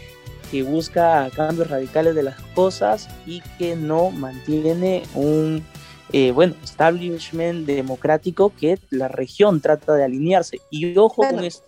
que 0.51 0.62
busca 0.62 1.31
cambios 1.35 1.68
radicales 1.68 2.14
de 2.14 2.22
las 2.22 2.40
cosas 2.55 3.09
y 3.27 3.40
que 3.59 3.75
no 3.75 4.11
mantiene 4.11 5.03
un 5.14 5.64
eh, 6.12 6.31
bueno 6.31 6.55
establishment 6.62 7.66
democrático 7.66 8.53
que 8.55 8.79
la 8.90 9.09
región 9.09 9.61
trata 9.61 9.94
de 9.94 10.05
alinearse. 10.05 10.61
Y 10.70 10.96
ojo 10.98 11.22
con 11.22 11.42
esto. 11.42 11.66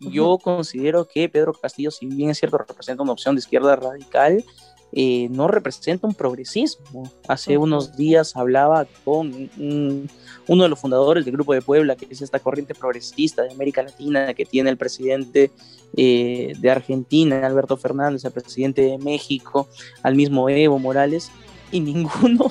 Yo 0.00 0.38
considero 0.38 1.06
que 1.06 1.28
Pedro 1.28 1.52
Castillo, 1.52 1.90
si 1.90 2.06
bien 2.06 2.30
es 2.30 2.38
cierto, 2.38 2.56
representa 2.58 3.02
una 3.02 3.12
opción 3.12 3.34
de 3.34 3.40
izquierda 3.40 3.76
radical, 3.76 4.44
eh, 4.92 5.28
no 5.30 5.48
representa 5.48 6.06
un 6.06 6.14
progresismo. 6.14 7.10
Hace 7.28 7.58
unos 7.58 7.96
días 7.96 8.36
hablaba 8.36 8.86
con 9.04 9.50
uno 9.58 10.62
de 10.62 10.68
los 10.68 10.78
fundadores 10.78 11.24
del 11.24 11.34
Grupo 11.34 11.52
de 11.52 11.60
Puebla, 11.60 11.96
que 11.96 12.06
es 12.10 12.22
esta 12.22 12.38
corriente 12.38 12.74
progresista 12.74 13.42
de 13.42 13.52
América 13.52 13.82
Latina 13.82 14.32
que 14.32 14.46
tiene 14.46 14.70
el 14.70 14.78
presidente 14.78 15.50
eh, 15.96 16.54
de 16.58 16.70
Argentina, 16.70 17.46
Alberto 17.46 17.76
Fernández, 17.76 18.24
el 18.24 18.32
presidente 18.32 18.82
de 18.82 18.98
México, 18.98 19.68
al 20.02 20.14
mismo 20.14 20.48
Evo 20.48 20.78
Morales, 20.78 21.30
y 21.70 21.80
ninguno 21.80 22.50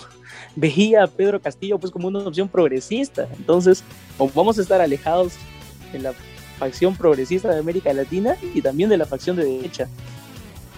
veía 0.55 1.03
a 1.03 1.07
Pedro 1.07 1.41
Castillo 1.41 1.79
pues 1.79 1.91
como 1.91 2.07
una 2.07 2.19
opción 2.19 2.47
progresista. 2.47 3.27
Entonces, 3.37 3.83
vamos 4.35 4.59
a 4.59 4.61
estar 4.61 4.79
alejados 4.79 5.33
de 5.91 5.99
la 5.99 6.13
facción 6.59 6.95
progresista 6.95 7.51
de 7.51 7.59
América 7.59 7.93
Latina 7.93 8.35
y 8.53 8.61
también 8.61 8.89
de 8.89 8.97
la 8.97 9.05
facción 9.05 9.35
de 9.35 9.45
derecha 9.45 9.87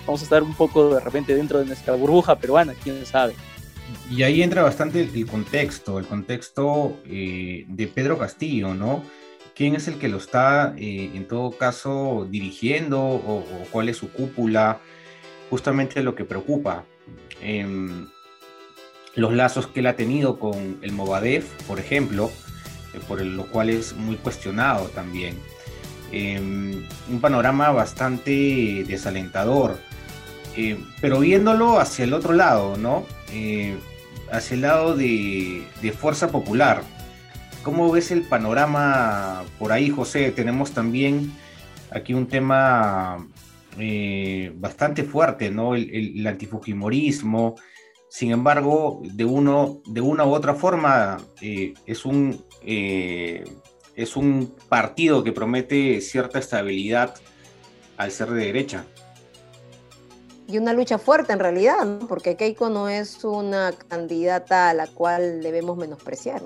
vamos 0.10 0.22
a 0.22 0.24
estar 0.24 0.42
un 0.42 0.56
poco 0.56 0.96
de 0.96 1.00
repente 1.00 1.36
dentro 1.36 1.60
de 1.60 1.66
nuestra 1.66 1.94
burbuja 1.94 2.36
peruana, 2.36 2.74
quién 2.84 3.06
sabe. 3.06 3.36
Y 4.10 4.24
ahí 4.24 4.42
entra 4.42 4.64
bastante 4.64 5.02
el, 5.02 5.28
contexto, 5.28 6.00
el 6.00 6.08
contexto 6.08 6.98
eh, 7.06 7.66
de 7.68 7.88
Pedro 7.88 8.18
Castillo, 8.18 8.74
¿no? 8.74 9.04
¿Quién 9.54 9.76
es 9.76 9.88
el 9.88 10.00
que 10.00 10.08
lo 10.08 10.18
está, 10.18 10.74
eh, 10.78 11.12
en 11.14 11.28
todo 11.28 11.52
caso, 11.52 12.28
dirigiendo 12.28 13.00
o, 13.00 13.46
cuál 13.72 13.88
es 13.88 13.98
su 13.98 14.12
cúpula? 14.12 14.80
Justamente 15.52 16.02
lo 16.02 16.16
que 16.16 16.26
preocupa. 16.26 16.86
Em, 17.40 18.08
los 19.14 19.32
lazos 19.32 19.68
que 19.68 19.82
él 19.82 19.86
ha 19.86 19.96
tenido 19.96 20.40
con 20.40 20.80
el 20.82 20.92
Movadef, 20.92 21.46
por 21.68 21.80
ejemplo, 21.80 22.32
eh, 22.96 23.00
por 23.08 23.22
lo 23.22 23.46
cual 23.46 23.70
es 23.70 23.96
muy 23.96 24.16
cuestionado 24.16 24.88
también. 24.88 25.38
Em, 26.12 26.84
un 27.12 27.22
panorama 27.22 27.70
bastante 27.70 28.84
desalentador. 28.88 29.78
Eh, 30.62 30.78
pero 31.00 31.22
viéndolo 31.22 31.80
hacia 31.80 32.04
el 32.04 32.14
otro 32.14 32.34
lado, 32.34 32.76
¿no? 32.76 33.06
Eh, 33.32 33.78
hacia 34.30 34.56
el 34.56 34.62
lado 34.62 34.94
de, 34.94 35.64
Fuerza 35.98 36.32
Popular. 36.32 36.82
¿Cómo 37.64 37.90
ves 37.90 38.12
el 38.12 38.24
panorama 38.24 39.44
por 39.58 39.72
ahí, 39.72 39.90
José? 39.90 40.32
Tenemos 40.32 40.72
también 40.72 41.32
aquí 41.92 42.14
un 42.14 42.28
tema 42.28 43.26
eh, 43.78 44.52
bastante 44.56 45.04
fuerte, 45.04 45.50
¿no? 45.50 45.76
El, 45.76 45.90
el, 46.18 46.28
antifujimorismo. 46.28 47.56
Sin 48.10 48.32
embargo, 48.32 49.02
de, 49.06 49.24
uno, 49.24 49.82
de 49.86 50.02
una 50.02 50.26
u 50.26 50.34
otra 50.34 50.56
forma, 50.56 51.20
es, 51.40 52.06
un, 52.06 52.44
es 52.62 54.16
un 54.18 54.54
partido 54.68 55.24
que 55.24 55.32
promete 55.32 56.02
cierta 56.02 56.40
estabilidad 56.40 57.16
al 57.96 58.12
ser 58.12 58.32
de 58.32 58.46
derecha. 58.46 58.86
Y 60.50 60.58
una 60.58 60.74
lucha 60.74 60.98
fuerte 60.98 61.32
en 61.32 61.40
realidad, 61.40 61.86
¿no? 61.86 62.08
porque 62.08 62.36
Keiko 62.36 62.70
no 62.70 62.90
es 62.90 63.24
una 63.24 63.72
candidata 63.72 64.72
a 64.72 64.74
la 64.74 64.88
cual 64.88 65.44
debemos 65.44 65.78
menospreciar. 65.78 66.42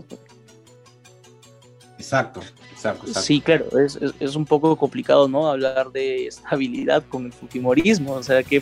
Exacto, 1.97 2.41
exacto, 2.69 3.07
Sí, 3.13 3.39
claro, 3.39 3.65
es, 3.79 3.97
es, 4.19 4.35
un 4.35 4.45
poco 4.45 4.75
complicado, 4.75 5.29
¿no? 5.29 5.47
Hablar 5.47 5.89
de 5.93 6.27
estabilidad 6.27 7.01
con 7.07 7.27
el 7.27 7.31
Fujimorismo, 7.31 8.11
o 8.15 8.23
sea, 8.23 8.43
que 8.43 8.61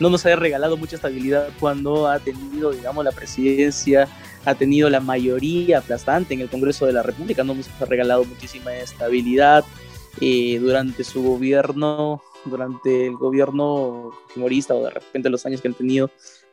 no 0.00 0.10
nos 0.10 0.26
haya 0.26 0.34
regalado 0.34 0.76
mucha 0.76 0.96
estabilidad 0.96 1.50
cuando 1.60 2.08
ha 2.08 2.18
tenido, 2.18 2.72
digamos, 2.72 3.04
la 3.04 3.12
presidencia, 3.12 4.08
ha 4.44 4.54
tenido 4.56 4.90
la 4.90 4.98
mayoría 4.98 5.78
aplastante 5.78 6.34
en 6.34 6.40
el 6.40 6.48
Congreso 6.48 6.86
de 6.86 6.92
la 6.92 7.04
República, 7.04 7.44
no 7.44 7.54
nos 7.54 7.68
ha 7.80 7.84
regalado 7.84 8.24
muchísima 8.24 8.74
estabilidad 8.74 9.64
eh, 10.20 10.58
durante 10.58 11.04
su 11.04 11.22
gobierno, 11.22 12.20
durante 12.44 13.06
el 13.06 13.16
gobierno 13.16 14.10
fujimorista 14.28 14.74
o 14.74 14.84
de 14.84 14.90
repente 14.90 15.30
los 15.30 15.44
años 15.46 15.60
que 15.60 15.68
han 15.68 15.74
tenido 15.74 16.10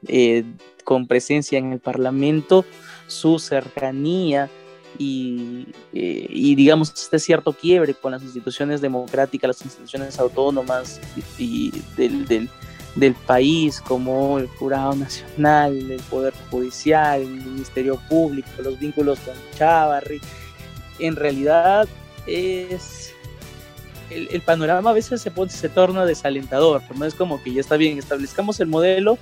eh, 0.08 0.44
con 0.84 1.08
presencia 1.08 1.58
en 1.58 1.74
el 1.74 1.80
Parlamento, 1.80 2.66
su 3.08 3.40
cercanía 3.40 4.50
y, 4.98 5.68
eh, 5.94 6.28
y, 6.30 6.56
digamos 6.56 6.94
este 6.96 7.20
cierto 7.20 7.54
quiebre 7.54 7.94
con 7.94 8.12
las 8.12 8.24
instituciones 8.24 8.82
democráticas, 8.82 9.50
las 9.50 9.62
instituciones 9.62 10.20
autónomas 10.20 11.00
del, 11.38 12.26
del, 12.26 12.50
del, 12.96 13.14
país 13.14 13.82
como 13.82 14.40
el 14.40 14.48
Jurado 14.48 14.96
Nacional, 14.96 15.92
el 15.92 16.02
Poder 16.10 16.34
Judicial, 16.50 17.22
el 17.22 17.30
Ministerio 17.30 18.00
Público, 18.10 18.50
los 18.64 18.80
vínculos 18.80 19.20
con 19.20 19.36
Chávarri, 19.56 20.20
en 21.00 21.16
realidad 21.16 21.88
es... 22.26 23.14
El, 24.10 24.30
el, 24.32 24.42
panorama 24.42 24.92
a 24.92 24.94
veces 24.94 25.22
se, 25.22 25.32
pone, 25.32 25.52
se 25.52 25.68
torna 25.68 26.06
desalentador, 26.06 26.82
no 26.96 27.06
es 27.06 27.14
como 27.14 27.44
que 27.44 27.54
ya 27.54 27.60
está 27.60 27.76
bien, 27.76 27.98
establezcamos 27.98 28.60
el 28.62 28.68
modelo, 28.68 29.18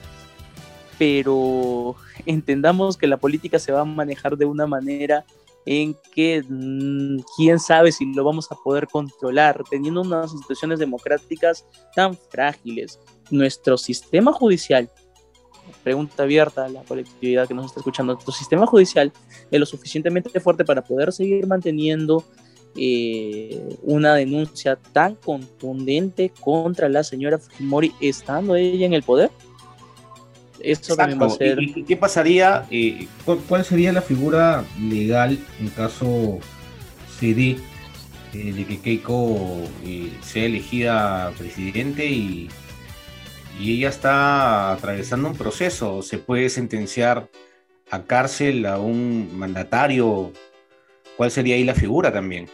pero 1.00 1.96
entendamos 2.26 2.98
que 2.98 3.08
la 3.08 3.18
política 3.18 3.60
se 3.60 3.72
va 3.72 3.82
a 3.82 3.86
manejar 3.86 4.38
de 4.38 4.46
una 4.46 4.68
manera 4.68 5.26
en 5.66 5.98
que 6.14 6.44
mmm, 6.48 7.20
quién 7.36 7.60
sabe 7.60 7.92
si 7.92 8.06
lo 8.14 8.24
vamos 8.24 8.52
a 8.52 8.56
poder 8.56 8.88
controlar, 8.88 9.64
teniendo 9.70 10.02
unas 10.02 10.32
instituciones 10.32 10.80
democráticas 10.80 11.66
tan 11.96 12.16
frágiles. 12.30 13.00
Nuestro 13.32 13.78
sistema 13.78 14.32
judicial, 14.32 14.90
pregunta 15.84 16.24
abierta 16.24 16.66
a 16.66 16.70
la 16.70 16.84
colectividad 16.84 17.48
que 17.48 17.56
nos 17.56 17.66
está 17.66 17.80
escuchando, 17.80 18.14
nuestro 18.14 18.34
sistema 18.34 18.68
judicial 18.68 19.12
es 19.50 19.60
lo 19.60 19.66
suficientemente 19.66 20.40
fuerte 20.40 20.64
para 20.64 20.84
poder 20.84 21.12
seguir 21.12 21.48
manteniendo 21.48 22.24
eh, 22.78 23.78
una 23.84 24.16
denuncia 24.16 24.76
tan 24.76 25.16
contundente 25.16 26.32
contra 26.40 26.90
la 26.90 27.04
señora 27.04 27.38
Fujimori 27.38 27.94
estando 28.02 28.56
ella 28.56 28.86
en 28.86 28.94
el 28.94 29.04
poder? 29.04 29.32
También 30.98 31.22
va 31.22 31.28
a 31.28 31.30
ser... 31.30 31.62
¿Y, 31.62 31.84
qué 31.84 31.96
pasaría? 31.96 32.66
Eh, 32.72 33.08
¿Cuál 33.48 33.66
sería 33.66 33.92
la 33.92 34.02
figura 34.02 34.64
legal 34.80 35.38
en 35.60 35.70
caso 35.70 36.40
se 37.20 37.34
dé 37.34 37.58
eh, 38.34 38.54
de 38.54 38.66
que 38.66 38.80
Keiko 38.80 39.38
eh, 39.86 40.12
sea 40.22 40.46
elegida 40.46 41.32
presidente 41.38 42.06
y, 42.06 42.50
y 43.60 43.74
ella 43.74 43.90
está 43.90 44.74
atravesando 44.74 45.30
un 45.30 45.36
proceso? 45.36 46.02
¿Se 46.02 46.18
puede 46.18 46.50
sentenciar 46.50 47.30
a 47.92 48.04
cárcel 48.04 48.66
a 48.66 48.80
un 48.80 49.38
mandatario? 49.38 50.32
¿Cuál 51.18 51.32
sería 51.32 51.56
ahí 51.56 51.64
la 51.64 51.76
figura 51.76 52.12
también? 52.12 52.48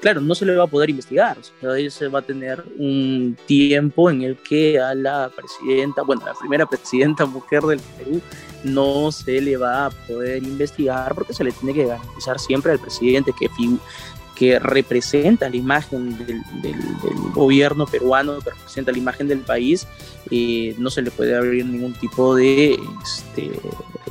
Claro, 0.00 0.20
no 0.20 0.34
se 0.34 0.44
le 0.44 0.56
va 0.56 0.64
a 0.64 0.66
poder 0.66 0.90
investigar. 0.90 1.38
O 1.38 1.90
se 1.90 2.08
va 2.08 2.20
a 2.20 2.22
tener 2.22 2.64
un 2.78 3.36
tiempo 3.46 4.10
en 4.10 4.22
el 4.22 4.36
que 4.36 4.80
a 4.80 4.94
la 4.94 5.30
presidenta, 5.34 6.02
bueno, 6.02 6.22
la 6.24 6.34
primera 6.34 6.66
presidenta 6.70 7.26
mujer 7.26 7.62
del 7.62 7.80
Perú, 7.98 8.20
no 8.64 9.10
se 9.12 9.40
le 9.40 9.56
va 9.56 9.86
a 9.86 9.90
poder 9.90 10.42
investigar 10.42 11.14
porque 11.14 11.32
se 11.32 11.44
le 11.44 11.52
tiene 11.52 11.74
que 11.74 11.86
garantizar 11.86 12.38
siempre 12.38 12.72
al 12.72 12.78
presidente 12.78 13.32
que, 13.38 13.48
que 14.34 14.58
representa 14.58 15.48
la 15.48 15.56
imagen 15.56 16.16
del, 16.26 16.42
del, 16.62 16.76
gobierno 17.34 17.86
peruano, 17.86 18.38
que 18.40 18.50
representa 18.50 18.92
la 18.92 18.98
imagen 18.98 19.28
del 19.28 19.40
país, 19.40 19.86
eh, 20.30 20.74
no 20.78 20.90
se 20.90 21.02
le 21.02 21.10
puede 21.10 21.36
abrir 21.36 21.64
ningún 21.64 21.94
tipo 21.94 22.34
de, 22.34 22.78
este, 23.02 23.50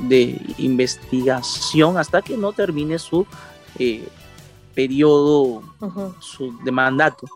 de 0.02 0.40
investigación 0.58 1.98
hasta 1.98 2.22
que 2.22 2.38
no 2.38 2.54
termine 2.54 2.98
su 2.98 3.26
eh, 3.78 4.04
periodo 4.74 5.64
su, 6.20 6.58
de 6.64 6.72
mandato. 6.72 7.28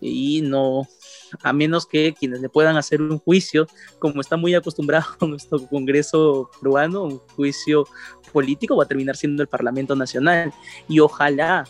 Y 0.00 0.42
no, 0.42 0.86
a 1.42 1.52
menos 1.52 1.86
que 1.86 2.14
quienes 2.18 2.40
le 2.40 2.48
puedan 2.48 2.76
hacer 2.76 3.00
un 3.02 3.18
juicio, 3.18 3.66
como 3.98 4.20
está 4.20 4.36
muy 4.36 4.54
acostumbrado 4.54 5.06
nuestro 5.20 5.66
Congreso 5.66 6.50
peruano, 6.60 7.04
un 7.04 7.18
juicio 7.36 7.86
político 8.32 8.76
va 8.76 8.84
a 8.84 8.88
terminar 8.88 9.16
siendo 9.16 9.42
el 9.42 9.48
Parlamento 9.48 9.94
Nacional. 9.94 10.52
Y 10.88 11.00
ojalá 11.00 11.64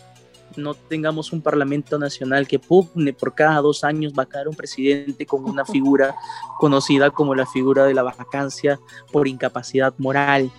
no 0.57 0.73
tengamos 0.73 1.31
un 1.33 1.41
Parlamento 1.41 1.99
Nacional 1.99 2.47
que 2.47 2.59
pugne 2.59 3.13
por 3.13 3.33
cada 3.33 3.61
dos 3.61 3.83
años 3.83 4.13
vacar 4.13 4.47
un 4.47 4.55
presidente 4.55 5.25
con 5.25 5.43
una 5.45 5.65
figura 5.65 6.15
conocida 6.59 7.09
como 7.11 7.35
la 7.35 7.45
figura 7.45 7.85
de 7.85 7.93
la 7.93 8.03
vacancia 8.03 8.79
por 9.11 9.27
incapacidad 9.27 9.93
moral, 9.97 10.51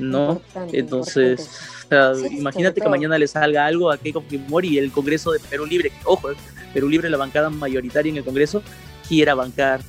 ¿no? 0.00 0.40
Entonces 0.72 1.48
imagínate 2.30 2.80
que 2.80 2.88
mañana 2.88 3.18
le 3.18 3.26
salga 3.26 3.66
algo 3.66 3.90
a 3.90 3.98
Keiko 3.98 4.20
Fujimori 4.20 4.68
y 4.68 4.78
el 4.78 4.92
Congreso 4.92 5.32
de 5.32 5.40
Perú 5.40 5.66
Libre, 5.66 5.92
ojo, 6.04 6.30
eh, 6.30 6.36
Perú 6.72 6.88
Libre, 6.88 7.10
la 7.10 7.16
bancada 7.16 7.50
mayoritaria 7.50 8.10
en 8.10 8.18
el 8.18 8.24
Congreso, 8.24 8.62
quiera 9.08 9.34
bancar. 9.34 9.80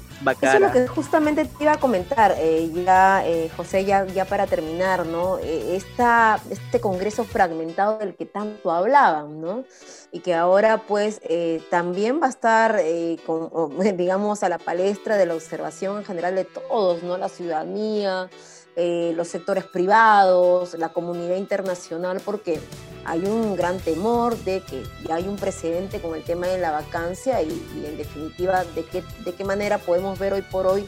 Eso 0.42 0.54
es 0.54 0.60
lo 0.60 0.72
que 0.72 0.88
justamente 0.88 1.46
te 1.46 1.64
iba 1.64 1.74
a 1.74 1.80
comentar, 1.80 2.36
eh, 2.38 2.70
ya, 2.86 3.26
eh, 3.26 3.50
José, 3.56 3.86
ya, 3.86 4.06
ya 4.06 4.26
para 4.26 4.48
terminar, 4.48 5.06
¿no? 5.06 5.38
Esta, 5.40 6.40
este 6.50 6.80
Congreso 6.80 7.24
fragmentado 7.24 7.98
del 7.98 8.16
que 8.16 8.26
tanto 8.26 8.72
hablaban, 8.72 9.42
¿no? 9.42 9.64
Y 10.12 10.20
que 10.20 10.34
ahora, 10.34 10.84
pues, 10.88 11.22
también 11.70 12.22
va 12.22 12.28
a 12.28 12.30
estar, 12.30 12.82
con, 13.26 13.50
digamos, 13.98 14.44
a 14.44 14.50
la 14.50 14.58
palestra 14.58 15.18
de 15.18 15.26
la 15.26 15.36
observación 15.36 15.98
en 15.98 16.06
general 16.06 16.36
de 16.36 16.46
todos, 16.46 17.04
¿no? 17.04 17.18
La 17.18 17.30
ciudadanía, 17.30 18.30
eh, 18.78 19.12
los 19.18 19.28
sectores 19.28 19.66
privados, 19.66 20.76
la 20.76 20.90
comunidad 20.90 21.36
internacional, 21.36 22.22
porque 22.24 22.62
hay 23.06 23.22
un 23.22 23.56
gran 23.56 23.80
temor 23.80 24.38
de 24.40 24.62
que 24.62 24.84
ya 25.08 25.16
hay 25.16 25.28
un 25.28 25.36
precedente 25.36 26.00
con 26.00 26.16
el 26.16 26.24
tema 26.24 26.48
de 26.48 26.60
la 26.60 26.72
vacancia 26.72 27.42
y, 27.42 27.52
en 27.86 27.98
definitiva 27.98 28.64
de 28.76 28.84
qué, 28.86 29.04
de 29.26 29.34
qué 29.34 29.44
manera 29.44 29.78
podemos 29.78 30.18
ver 30.20 30.34
hoy 30.34 30.42
por 30.42 30.68
hoy, 30.68 30.88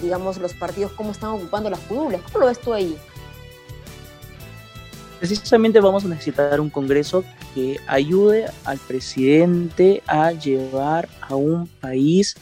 digamos, 0.00 0.38
los 0.38 0.54
partidos 0.54 0.92
cómo 0.92 1.12
están 1.12 1.30
ocupando 1.30 1.70
las 1.70 1.80
curules. 1.80 2.20
¿Cómo 2.22 2.40
lo 2.40 2.46
ves 2.46 2.60
tú 2.60 2.72
ahí? 2.72 2.96
Precisamente 5.18 5.80
vamos 5.80 6.04
a 6.04 6.08
necesitar 6.08 6.60
un 6.60 6.70
Congreso 6.70 7.24
que 7.54 7.78
ayude 7.88 8.46
al 8.64 8.78
presidente 8.78 10.02
a 10.06 10.30
llevar 10.32 11.08
a 11.20 11.34
un 11.34 11.66
país 11.66 12.36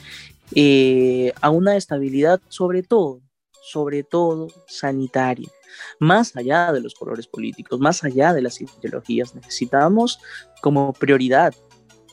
eh, 0.54 1.32
a 1.40 1.50
una 1.50 1.76
estabilidad, 1.76 2.40
sobre 2.48 2.82
todo 2.82 3.20
sobre 3.66 4.04
todo 4.04 4.48
sanitaria. 4.68 5.48
Más 5.98 6.36
allá 6.36 6.72
de 6.72 6.80
los 6.80 6.94
colores 6.94 7.26
políticos, 7.26 7.80
más 7.80 8.04
allá 8.04 8.32
de 8.32 8.42
las 8.42 8.60
ideologías, 8.60 9.34
necesitamos 9.34 10.18
como 10.60 10.92
prioridad 10.92 11.54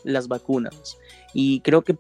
las 0.03 0.27
vacunas. 0.27 0.97
Y 1.33 1.61
creo 1.61 1.81
que 1.81 1.97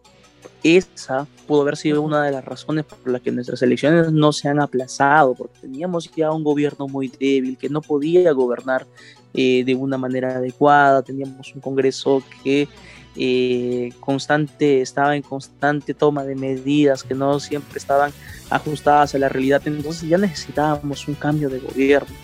esa 0.63 1.27
pudo 1.47 1.61
haber 1.61 1.77
sido 1.77 2.01
una 2.01 2.23
de 2.23 2.31
las 2.31 2.43
razones 2.43 2.85
por 2.85 3.11
las 3.11 3.21
que 3.21 3.31
nuestras 3.31 3.61
elecciones 3.61 4.11
no 4.11 4.31
se 4.31 4.47
han 4.47 4.61
aplazado, 4.61 5.35
porque 5.35 5.59
teníamos 5.59 6.09
ya 6.15 6.31
un 6.31 6.43
gobierno 6.43 6.87
muy 6.87 7.09
débil 7.09 7.57
que 7.57 7.69
no 7.69 7.81
podía 7.81 8.31
gobernar 8.31 8.85
eh, 9.33 9.63
de 9.65 9.75
una 9.75 9.97
manera 9.97 10.37
adecuada, 10.37 11.01
teníamos 11.01 11.53
un 11.53 11.61
Congreso 11.61 12.23
que 12.43 12.67
eh, 13.15 13.93
constante, 13.99 14.81
estaba 14.81 15.15
en 15.15 15.21
constante 15.21 15.93
toma 15.93 16.23
de 16.23 16.35
medidas 16.35 17.03
que 17.03 17.13
no 17.13 17.39
siempre 17.39 17.77
estaban 17.77 18.11
ajustadas 18.49 19.15
a 19.15 19.19
la 19.19 19.29
realidad. 19.29 19.61
Entonces 19.65 20.09
ya 20.09 20.17
necesitábamos 20.17 21.07
un 21.07 21.15
cambio 21.15 21.49
de 21.49 21.59
gobierno, 21.59 22.15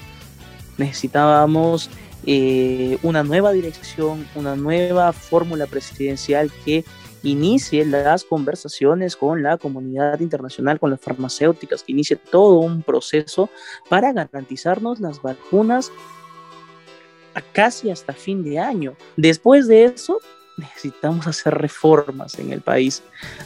necesitábamos 0.78 1.90
eh, 2.26 2.98
una 3.04 3.24
nueva 3.24 3.52
dirección, 3.52 4.28
una 4.36 4.56
nueva 4.56 5.14
fórmula 5.14 5.68
presidencial 5.68 6.52
que 6.66 6.84
inicie 7.24 7.86
las 7.86 8.24
conversaciones 8.24 9.16
con 9.16 9.44
la 9.44 9.58
comunidad 9.58 10.20
internacional, 10.20 10.80
con 10.80 10.92
las 10.92 11.02
farmacéuticas, 11.02 11.84
que 11.84 11.92
inicie 11.92 12.16
todo 12.16 12.60
un 12.60 12.82
proceso 12.82 13.50
para 13.90 14.14
garantizarnos 14.14 15.00
las 15.00 15.22
vacunas 15.22 15.92
casi 17.54 17.90
hasta 17.90 18.14
fin 18.14 18.44
de 18.44 18.60
año. 18.60 18.96
Después 19.16 19.68
de 19.68 19.86
eso, 19.86 20.20
necesitamos 20.60 21.28
hacer 21.28 21.56
reformas 21.56 22.38
en 22.40 22.54
el 22.54 22.62
país. 22.62 23.02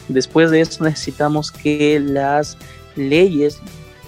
Después 0.08 0.50
de 0.50 0.60
eso 0.60 0.84
necesitamos 0.84 1.50
que 1.50 2.00
las 2.00 2.56
leyes, 2.96 3.60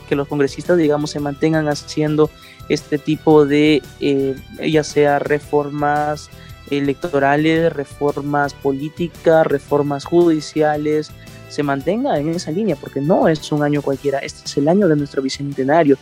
que 0.08 0.16
los 0.16 0.28
congresistas, 0.28 0.76
digamos, 0.78 1.10
se 1.10 1.20
mantengan 1.20 1.68
haciendo 1.68 2.30
este 2.68 2.98
tipo 2.98 3.46
de, 3.46 3.82
eh, 4.00 4.36
ya 4.68 4.84
sea 4.84 5.18
reformas 5.18 6.28
electorales, 6.70 7.72
reformas 7.72 8.54
políticas, 8.54 9.46
reformas 9.46 10.04
judiciales, 10.04 11.10
se 11.48 11.62
mantenga 11.62 12.18
en 12.18 12.30
esa 12.30 12.50
línea, 12.50 12.76
porque 12.76 13.00
no 13.00 13.28
es 13.28 13.50
un 13.52 13.62
año 13.62 13.82
cualquiera, 13.82 14.18
este 14.18 14.42
es 14.44 14.56
el 14.56 14.68
año 14.68 14.88
de 14.88 14.96
nuestro 14.96 15.22
bicentenario. 15.22 15.96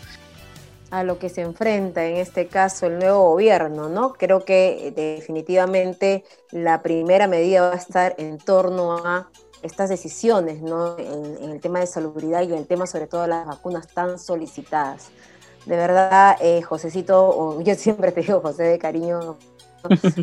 A 0.94 1.02
lo 1.02 1.18
que 1.18 1.28
se 1.28 1.40
enfrenta 1.40 2.04
en 2.04 2.18
este 2.18 2.46
caso 2.46 2.87
el 2.87 3.00
nuevo 3.00 3.30
gobierno, 3.30 3.88
¿no? 3.88 4.12
Creo 4.12 4.44
que 4.44 4.87
eh, 4.87 4.90
definitivamente 4.92 6.22
la 6.52 6.83
primera 6.83 7.26
medida 7.26 7.62
va 7.62 7.72
a 7.72 7.76
estar 7.76 8.14
en 8.16 8.38
torno 8.38 8.96
a 9.04 9.28
estas 9.62 9.88
decisiones, 9.88 10.62
¿no? 10.62 10.96
En, 10.96 11.50
el 11.50 11.61
tema 11.61 11.80
de 11.80 11.88
salubridad 11.88 12.42
y 12.42 12.52
en 12.52 12.59
el 12.59 12.68
tema 12.68 12.87
sobre 12.87 13.09
todo 13.09 13.22
de 13.22 13.28
las 13.28 13.44
vacunas 13.44 13.88
tan 13.88 14.20
solicitadas. 14.20 15.09
De 15.66 15.76
verdad, 15.76 16.37
eh, 16.40 16.62
Josecito, 16.62 17.61
yo 17.61 17.74
siempre 17.74 18.12
te 18.12 18.20
digo 18.20 18.40
José 18.40 18.62
de 18.62 18.78
cariño, 18.78 19.37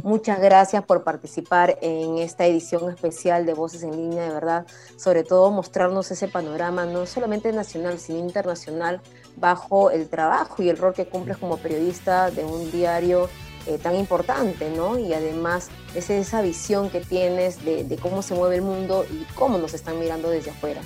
Muchas 0.03 0.39
gracias 0.39 0.83
por 0.83 1.03
participar 1.03 1.77
en 1.81 2.17
esta 2.17 2.45
edición 2.45 2.89
especial 2.89 3.45
de 3.45 3.53
Voces 3.53 3.83
en 3.83 3.91
Línea, 3.91 4.23
de 4.23 4.33
verdad, 4.33 4.65
sobre 4.97 5.23
todo 5.23 5.51
mostrarnos 5.51 6.11
ese 6.11 6.27
panorama, 6.27 6.85
no 6.85 7.05
solamente 7.05 7.51
nacional, 7.51 7.99
sino 7.99 8.19
internacional, 8.19 9.01
bajo 9.37 9.91
el 9.91 10.09
trabajo 10.09 10.61
y 10.61 10.69
el 10.69 10.77
rol 10.77 10.93
que 10.93 11.07
cumples 11.07 11.37
como 11.37 11.57
periodista 11.57 12.31
de 12.31 12.43
un 12.43 12.71
diario 12.71 13.29
eh, 13.67 13.77
tan 13.77 13.95
importante, 13.95 14.71
¿no? 14.75 14.97
Y 14.97 15.13
además 15.13 15.69
es 15.95 16.09
esa 16.09 16.41
visión 16.41 16.89
que 16.89 16.99
tienes 16.99 17.63
de 17.63 17.97
cómo 18.01 18.21
se 18.21 18.33
mueve 18.33 18.55
el 18.55 18.63
mundo 18.63 19.05
y 19.09 19.25
cómo 19.35 19.57
nos 19.57 19.73
están 19.73 19.99
mirando 19.99 20.29
desde 20.29 20.51
afuera. 20.51 20.81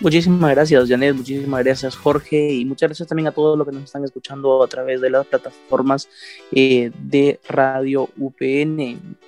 Muchísimas 0.00 0.50
gracias, 0.52 0.88
Janet, 0.88 1.14
muchísimas 1.14 1.62
gracias, 1.62 1.94
Jorge, 1.94 2.54
y 2.54 2.64
muchas 2.64 2.88
gracias 2.88 3.06
también 3.06 3.28
a 3.28 3.32
todos 3.32 3.58
los 3.58 3.66
que 3.66 3.74
nos 3.74 3.84
están 3.84 4.02
escuchando 4.02 4.62
a 4.62 4.66
través 4.66 4.98
de 5.02 5.10
las 5.10 5.26
plataformas 5.26 6.08
eh, 6.52 6.90
de 7.02 7.38
Radio 7.46 8.08
UPN. 8.18 9.18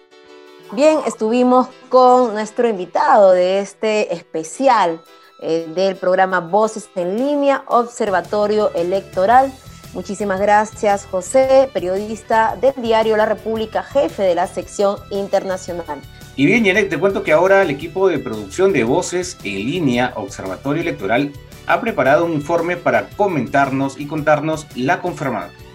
Bien, 0.73 1.01
estuvimos 1.07 1.69
con 1.91 2.33
nuestro 2.33 2.67
invitado 2.67 3.33
de 3.33 3.61
este 3.61 4.15
especial 4.15 5.03
eh, 5.43 5.69
del 5.75 5.97
programa 5.97 6.41
Voces 6.41 6.89
en 6.95 7.19
Línea, 7.19 7.65
Observatorio 7.67 8.73
Electoral. 8.75 9.53
Muchísimas 9.93 10.41
gracias, 10.41 11.05
José, 11.05 11.69
periodista 11.75 12.57
del 12.59 12.73
diario 12.81 13.19
La 13.19 13.27
República, 13.27 13.83
jefe 13.83 14.23
de 14.23 14.35
la 14.35 14.47
sección 14.47 14.97
internacional. 15.11 16.01
Y 16.35 16.47
bien, 16.47 16.65
Janet, 16.65 16.89
te 16.89 16.99
cuento 16.99 17.23
que 17.23 17.33
ahora 17.33 17.63
el 17.63 17.69
equipo 17.69 18.09
de 18.09 18.19
producción 18.19 18.73
de 18.73 18.85
voces 18.85 19.37
en 19.45 19.67
línea 19.67 20.15
Observatorio 20.17 20.81
Electoral 20.81 21.31
ha 21.67 21.81
preparado 21.81 22.25
un 22.25 22.33
informe 22.33 22.77
para 22.79 23.11
comentarnos 23.11 24.01
y 24.01 24.07
contarnos 24.07 24.67
la, 24.75 25.03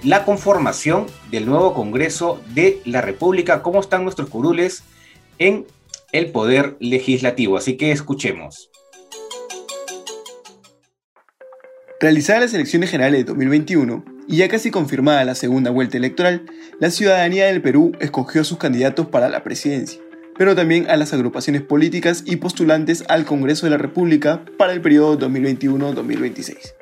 la 0.04 0.26
conformación 0.26 1.06
del 1.30 1.46
nuevo 1.46 1.76
Congreso 1.76 2.42
de 2.56 2.82
la 2.86 3.02
República, 3.02 3.62
cómo 3.62 3.80
están 3.80 4.04
nuestros 4.04 4.30
curules 4.30 4.84
en 5.38 5.68
el 6.12 6.32
Poder 6.32 6.76
Legislativo. 6.80 7.58
Así 7.58 7.78
que 7.78 7.92
escuchemos. 7.92 8.72
Realizadas 12.00 12.42
las 12.42 12.54
elecciones 12.56 12.90
generales 12.90 13.20
de 13.20 13.26
2021 13.26 14.04
y 14.28 14.38
ya 14.38 14.50
casi 14.50 14.72
confirmada 14.72 15.24
la 15.24 15.36
segunda 15.36 15.70
vuelta 15.70 15.98
electoral, 15.98 16.46
la 16.80 16.90
ciudadanía 16.90 17.46
del 17.46 17.62
Perú 17.62 17.92
escogió 18.00 18.42
a 18.42 18.44
sus 18.44 18.58
candidatos 18.58 19.08
para 19.08 19.30
la 19.30 19.44
presidencia 19.44 20.02
pero 20.38 20.56
también 20.56 20.90
a 20.90 20.98
las 20.98 21.14
agrupaciones 21.14 21.62
políticas 21.62 22.24
y 22.26 22.38
postulantes 22.38 23.04
al 23.10 23.26
Congreso 23.26 23.66
de 23.66 23.72
la 23.72 23.78
República 23.78 24.46
para 24.58 24.74
el 24.74 24.82
periodo 24.82 25.18
2021-2026. 25.20 26.74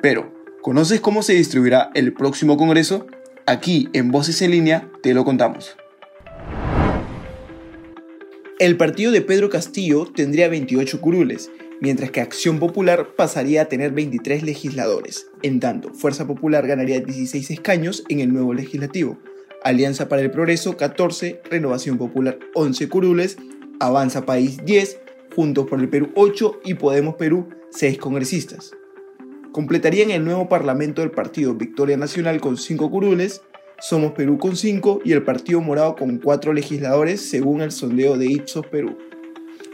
Pero, 0.00 0.32
¿conoces 0.62 1.00
cómo 1.00 1.22
se 1.22 1.34
distribuirá 1.34 1.90
el 1.94 2.12
próximo 2.12 2.56
Congreso? 2.56 3.06
Aquí, 3.46 3.88
en 3.92 4.10
Voces 4.10 4.42
en 4.42 4.50
línea, 4.50 4.88
te 5.02 5.14
lo 5.14 5.24
contamos. 5.24 5.76
El 8.58 8.76
partido 8.76 9.12
de 9.12 9.20
Pedro 9.20 9.50
Castillo 9.50 10.06
tendría 10.06 10.48
28 10.48 11.00
curules, 11.00 11.50
mientras 11.80 12.10
que 12.10 12.22
Acción 12.22 12.58
Popular 12.58 13.14
pasaría 13.14 13.62
a 13.62 13.64
tener 13.66 13.92
23 13.92 14.42
legisladores. 14.42 15.26
En 15.42 15.60
tanto, 15.60 15.92
Fuerza 15.92 16.26
Popular 16.26 16.66
ganaría 16.66 17.00
16 17.00 17.50
escaños 17.50 18.02
en 18.08 18.20
el 18.20 18.32
nuevo 18.32 18.54
legislativo, 18.54 19.18
Alianza 19.66 20.08
para 20.08 20.22
el 20.22 20.30
Progreso 20.30 20.76
14, 20.76 21.42
Renovación 21.50 21.98
Popular 21.98 22.38
11 22.54 22.88
curules, 22.88 23.36
Avanza 23.80 24.24
País 24.24 24.64
10, 24.64 25.00
Juntos 25.34 25.66
por 25.66 25.80
el 25.80 25.88
Perú 25.88 26.12
8 26.14 26.60
y 26.64 26.74
Podemos 26.74 27.16
Perú 27.16 27.48
6 27.72 27.98
congresistas. 27.98 28.70
Completarían 29.50 30.12
el 30.12 30.24
nuevo 30.24 30.48
Parlamento 30.48 31.02
del 31.02 31.10
Partido 31.10 31.52
Victoria 31.54 31.96
Nacional 31.96 32.40
con 32.40 32.56
5 32.56 32.88
curules, 32.92 33.42
Somos 33.80 34.12
Perú 34.12 34.38
con 34.38 34.54
5 34.54 35.00
y 35.04 35.10
el 35.10 35.24
Partido 35.24 35.60
Morado 35.60 35.96
con 35.96 36.18
4 36.18 36.52
legisladores 36.52 37.28
según 37.28 37.60
el 37.60 37.72
sondeo 37.72 38.16
de 38.16 38.26
Ipsos 38.26 38.64
Perú. 38.68 38.96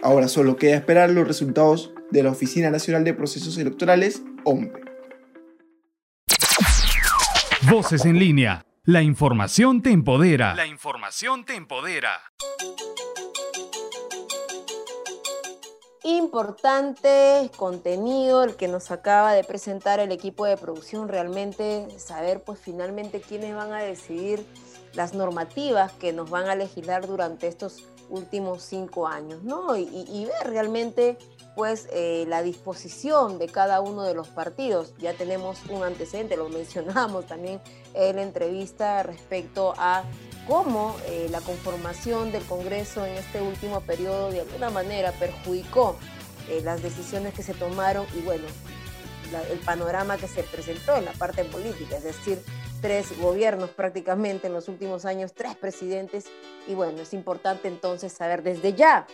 Ahora 0.03 0.29
solo 0.29 0.57
queda 0.57 0.75
esperar 0.75 1.11
los 1.11 1.29
resultados 1.29 1.93
de 2.11 2.23
la 2.23 2.31
Oficina 2.31 2.71
Nacional 2.71 3.05
de 3.05 3.13
Procesos 3.13 3.59
Electorales, 3.59 4.23
OMPE. 4.45 4.81
Voces 7.69 8.07
en 8.07 8.19
línea 8.19 8.65
la 8.85 9.01
información 9.01 9.81
te 9.81 9.93
empodera. 9.93 10.57
La 10.57 10.67
información 10.67 11.45
te 11.45 11.55
empodera. 11.55 12.21
Importante 16.03 17.49
contenido 17.57 18.43
el 18.43 18.57
que 18.57 18.67
nos 18.67 18.91
acaba 18.91 19.35
de 19.35 19.45
presentar 19.45 20.01
el 20.01 20.11
equipo 20.11 20.47
de 20.47 20.57
producción. 20.57 21.07
Realmente 21.07 21.87
saber 21.97 22.43
pues 22.43 22.59
finalmente 22.59 23.21
quiénes 23.21 23.55
van 23.55 23.73
a 23.73 23.83
decidir 23.83 24.45
las 24.95 25.15
normativas 25.15 25.93
que 25.93 26.13
nos 26.13 26.29
van 26.29 26.49
a 26.49 26.57
legislar 26.57 27.07
durante 27.07 27.47
estos 27.47 27.85
últimos 28.11 28.65
cinco 28.65 29.07
años, 29.07 29.45
¿no? 29.45 29.77
Y, 29.77 29.87
y 29.93 30.25
ver 30.25 30.51
realmente 30.51 31.19
pues 31.55 31.89
eh, 31.93 32.25
la 32.29 32.43
disposición 32.43 33.39
de 33.39 33.49
cada 33.49 33.81
uno 33.81 34.05
de 34.05 34.15
los 34.15 34.29
partidos. 34.29 34.95
Ya 34.99 35.15
tenemos 35.15 35.59
un 35.69 35.83
antecedente, 35.83 36.37
lo 36.37 36.49
mencionamos 36.49 37.27
también 37.27 37.61
en 37.95 38.17
la 38.17 38.23
entrevista 38.23 39.03
respecto 39.03 39.75
a 39.77 40.05
cómo 40.47 40.97
eh, 41.07 41.29
la 41.31 41.41
conformación 41.41 42.33
del 42.33 42.43
Congreso 42.45 43.07
en 43.07 43.15
este 43.15 43.41
último 43.41 43.81
periodo 43.81 44.31
de 44.31 44.41
alguna 44.41 44.71
manera 44.71 45.13
perjudicó 45.13 45.97
eh, 46.49 46.61
las 46.65 46.83
decisiones 46.83 47.35
que 47.35 47.43
se 47.43 47.55
tomaron 47.55 48.07
y 48.17 48.21
bueno, 48.23 48.45
el 49.51 49.59
panorama 49.61 50.19
que 50.19 50.29
se 50.29 50.43
presentó 50.43 50.97
en 50.97 51.07
la 51.07 51.13
parte 51.13 51.45
política, 51.45 51.97
es 51.97 52.05
decir, 52.05 52.43
tres 52.83 53.19
gobiernos 53.19 53.71
prácticamente 53.71 54.49
en 54.49 54.53
los 54.53 54.69
últimos 54.69 55.05
años, 55.07 55.33
tres 55.33 55.57
presidentes 55.57 56.27
y 56.67 56.75
bueno, 56.75 57.01
es 57.01 57.15
importante 57.15 57.69
entonces 57.69 58.13
saber 58.13 58.43
desde 58.43 58.75
ya 58.75 59.07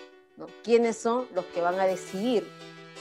¿Quiénes 0.62 0.96
son 0.96 1.26
los 1.34 1.44
que 1.46 1.60
van 1.60 1.80
a 1.80 1.84
decidir 1.84 2.46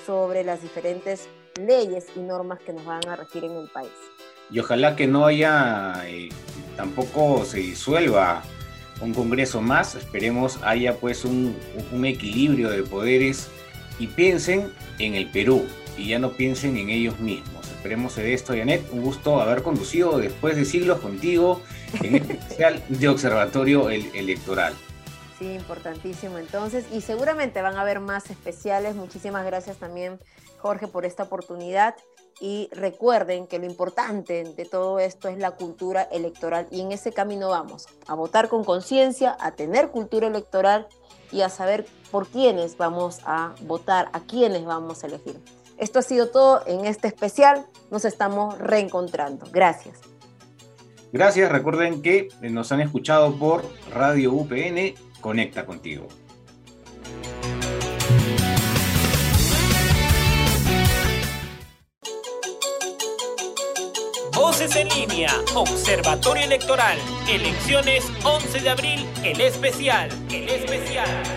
sobre 0.05 0.43
las 0.43 0.61
diferentes 0.61 1.27
leyes 1.59 2.07
y 2.15 2.19
normas 2.19 2.59
que 2.59 2.73
nos 2.73 2.85
van 2.85 3.07
a 3.07 3.15
regir 3.15 3.43
en 3.43 3.51
el 3.51 3.67
país? 3.67 3.91
Y 4.49 4.59
ojalá 4.59 4.95
que 4.95 5.07
no 5.07 5.25
haya, 5.25 6.03
eh, 6.05 6.29
tampoco 6.75 7.45
se 7.45 7.59
disuelva 7.59 8.43
un 9.01 9.13
Congreso 9.13 9.61
más, 9.61 9.95
esperemos 9.95 10.59
haya 10.63 10.95
pues 10.95 11.25
un, 11.25 11.55
un 11.91 12.05
equilibrio 12.05 12.69
de 12.69 12.83
poderes 12.83 13.49
y 13.99 14.07
piensen 14.07 14.71
en 14.97 15.15
el 15.15 15.29
Perú 15.29 15.67
y 15.97 16.09
ya 16.09 16.19
no 16.19 16.31
piensen 16.31 16.77
en 16.77 16.89
ellos 16.89 17.19
mismos. 17.19 17.67
Esperemos 17.69 18.15
de 18.15 18.33
esto, 18.33 18.53
Janet. 18.55 18.83
Un 18.91 19.01
gusto 19.01 19.41
haber 19.41 19.63
conducido 19.63 20.17
después 20.17 20.55
de 20.55 20.65
siglos 20.65 20.99
contigo 20.99 21.61
en 22.01 22.15
este 22.15 22.33
especial 22.39 22.83
de 22.89 23.07
Observatorio 23.07 23.89
Electoral. 23.89 24.73
Sí, 25.37 25.53
importantísimo 25.53 26.37
entonces. 26.37 26.85
Y 26.91 27.01
seguramente 27.01 27.61
van 27.61 27.75
a 27.75 27.81
haber 27.81 27.99
más 27.99 28.29
especiales. 28.29 28.95
Muchísimas 28.95 29.45
gracias 29.45 29.77
también, 29.77 30.19
Jorge, 30.59 30.87
por 30.87 31.05
esta 31.05 31.23
oportunidad. 31.23 31.95
Y 32.39 32.69
recuerden 32.71 33.47
que 33.47 33.59
lo 33.59 33.65
importante 33.65 34.43
de 34.43 34.65
todo 34.65 34.99
esto 34.99 35.27
es 35.27 35.37
la 35.37 35.51
cultura 35.51 36.03
electoral. 36.03 36.67
Y 36.71 36.81
en 36.81 36.91
ese 36.91 37.11
camino 37.11 37.49
vamos, 37.49 37.87
a 38.07 38.15
votar 38.15 38.47
con 38.47 38.63
conciencia, 38.63 39.35
a 39.39 39.51
tener 39.51 39.89
cultura 39.89 40.27
electoral 40.27 40.87
y 41.31 41.41
a 41.41 41.49
saber 41.49 41.85
por 42.11 42.27
quiénes 42.27 42.77
vamos 42.77 43.19
a 43.25 43.53
votar, 43.61 44.09
a 44.13 44.21
quiénes 44.21 44.65
vamos 44.65 45.03
a 45.03 45.07
elegir. 45.07 45.39
Esto 45.77 45.99
ha 45.99 46.03
sido 46.03 46.29
todo 46.29 46.63
en 46.65 46.85
este 46.85 47.07
especial. 47.07 47.65
Nos 47.91 48.05
estamos 48.05 48.57
reencontrando. 48.57 49.45
Gracias. 49.51 49.99
Gracias. 51.11 51.51
Recuerden 51.51 52.01
que 52.01 52.27
nos 52.41 52.71
han 52.71 52.81
escuchado 52.81 53.37
por 53.37 53.63
Radio 53.93 54.33
UPN 54.33 54.95
conecta 55.21 55.65
contigo. 55.65 56.07
Voces 64.33 64.75
en 64.75 64.89
línea, 64.89 65.31
Observatorio 65.55 66.43
Electoral, 66.43 66.97
elecciones 67.29 68.03
11 68.23 68.59
de 68.59 68.69
abril, 68.69 69.09
el 69.23 69.41
especial, 69.41 70.09
el 70.31 70.49
especial. 70.49 71.36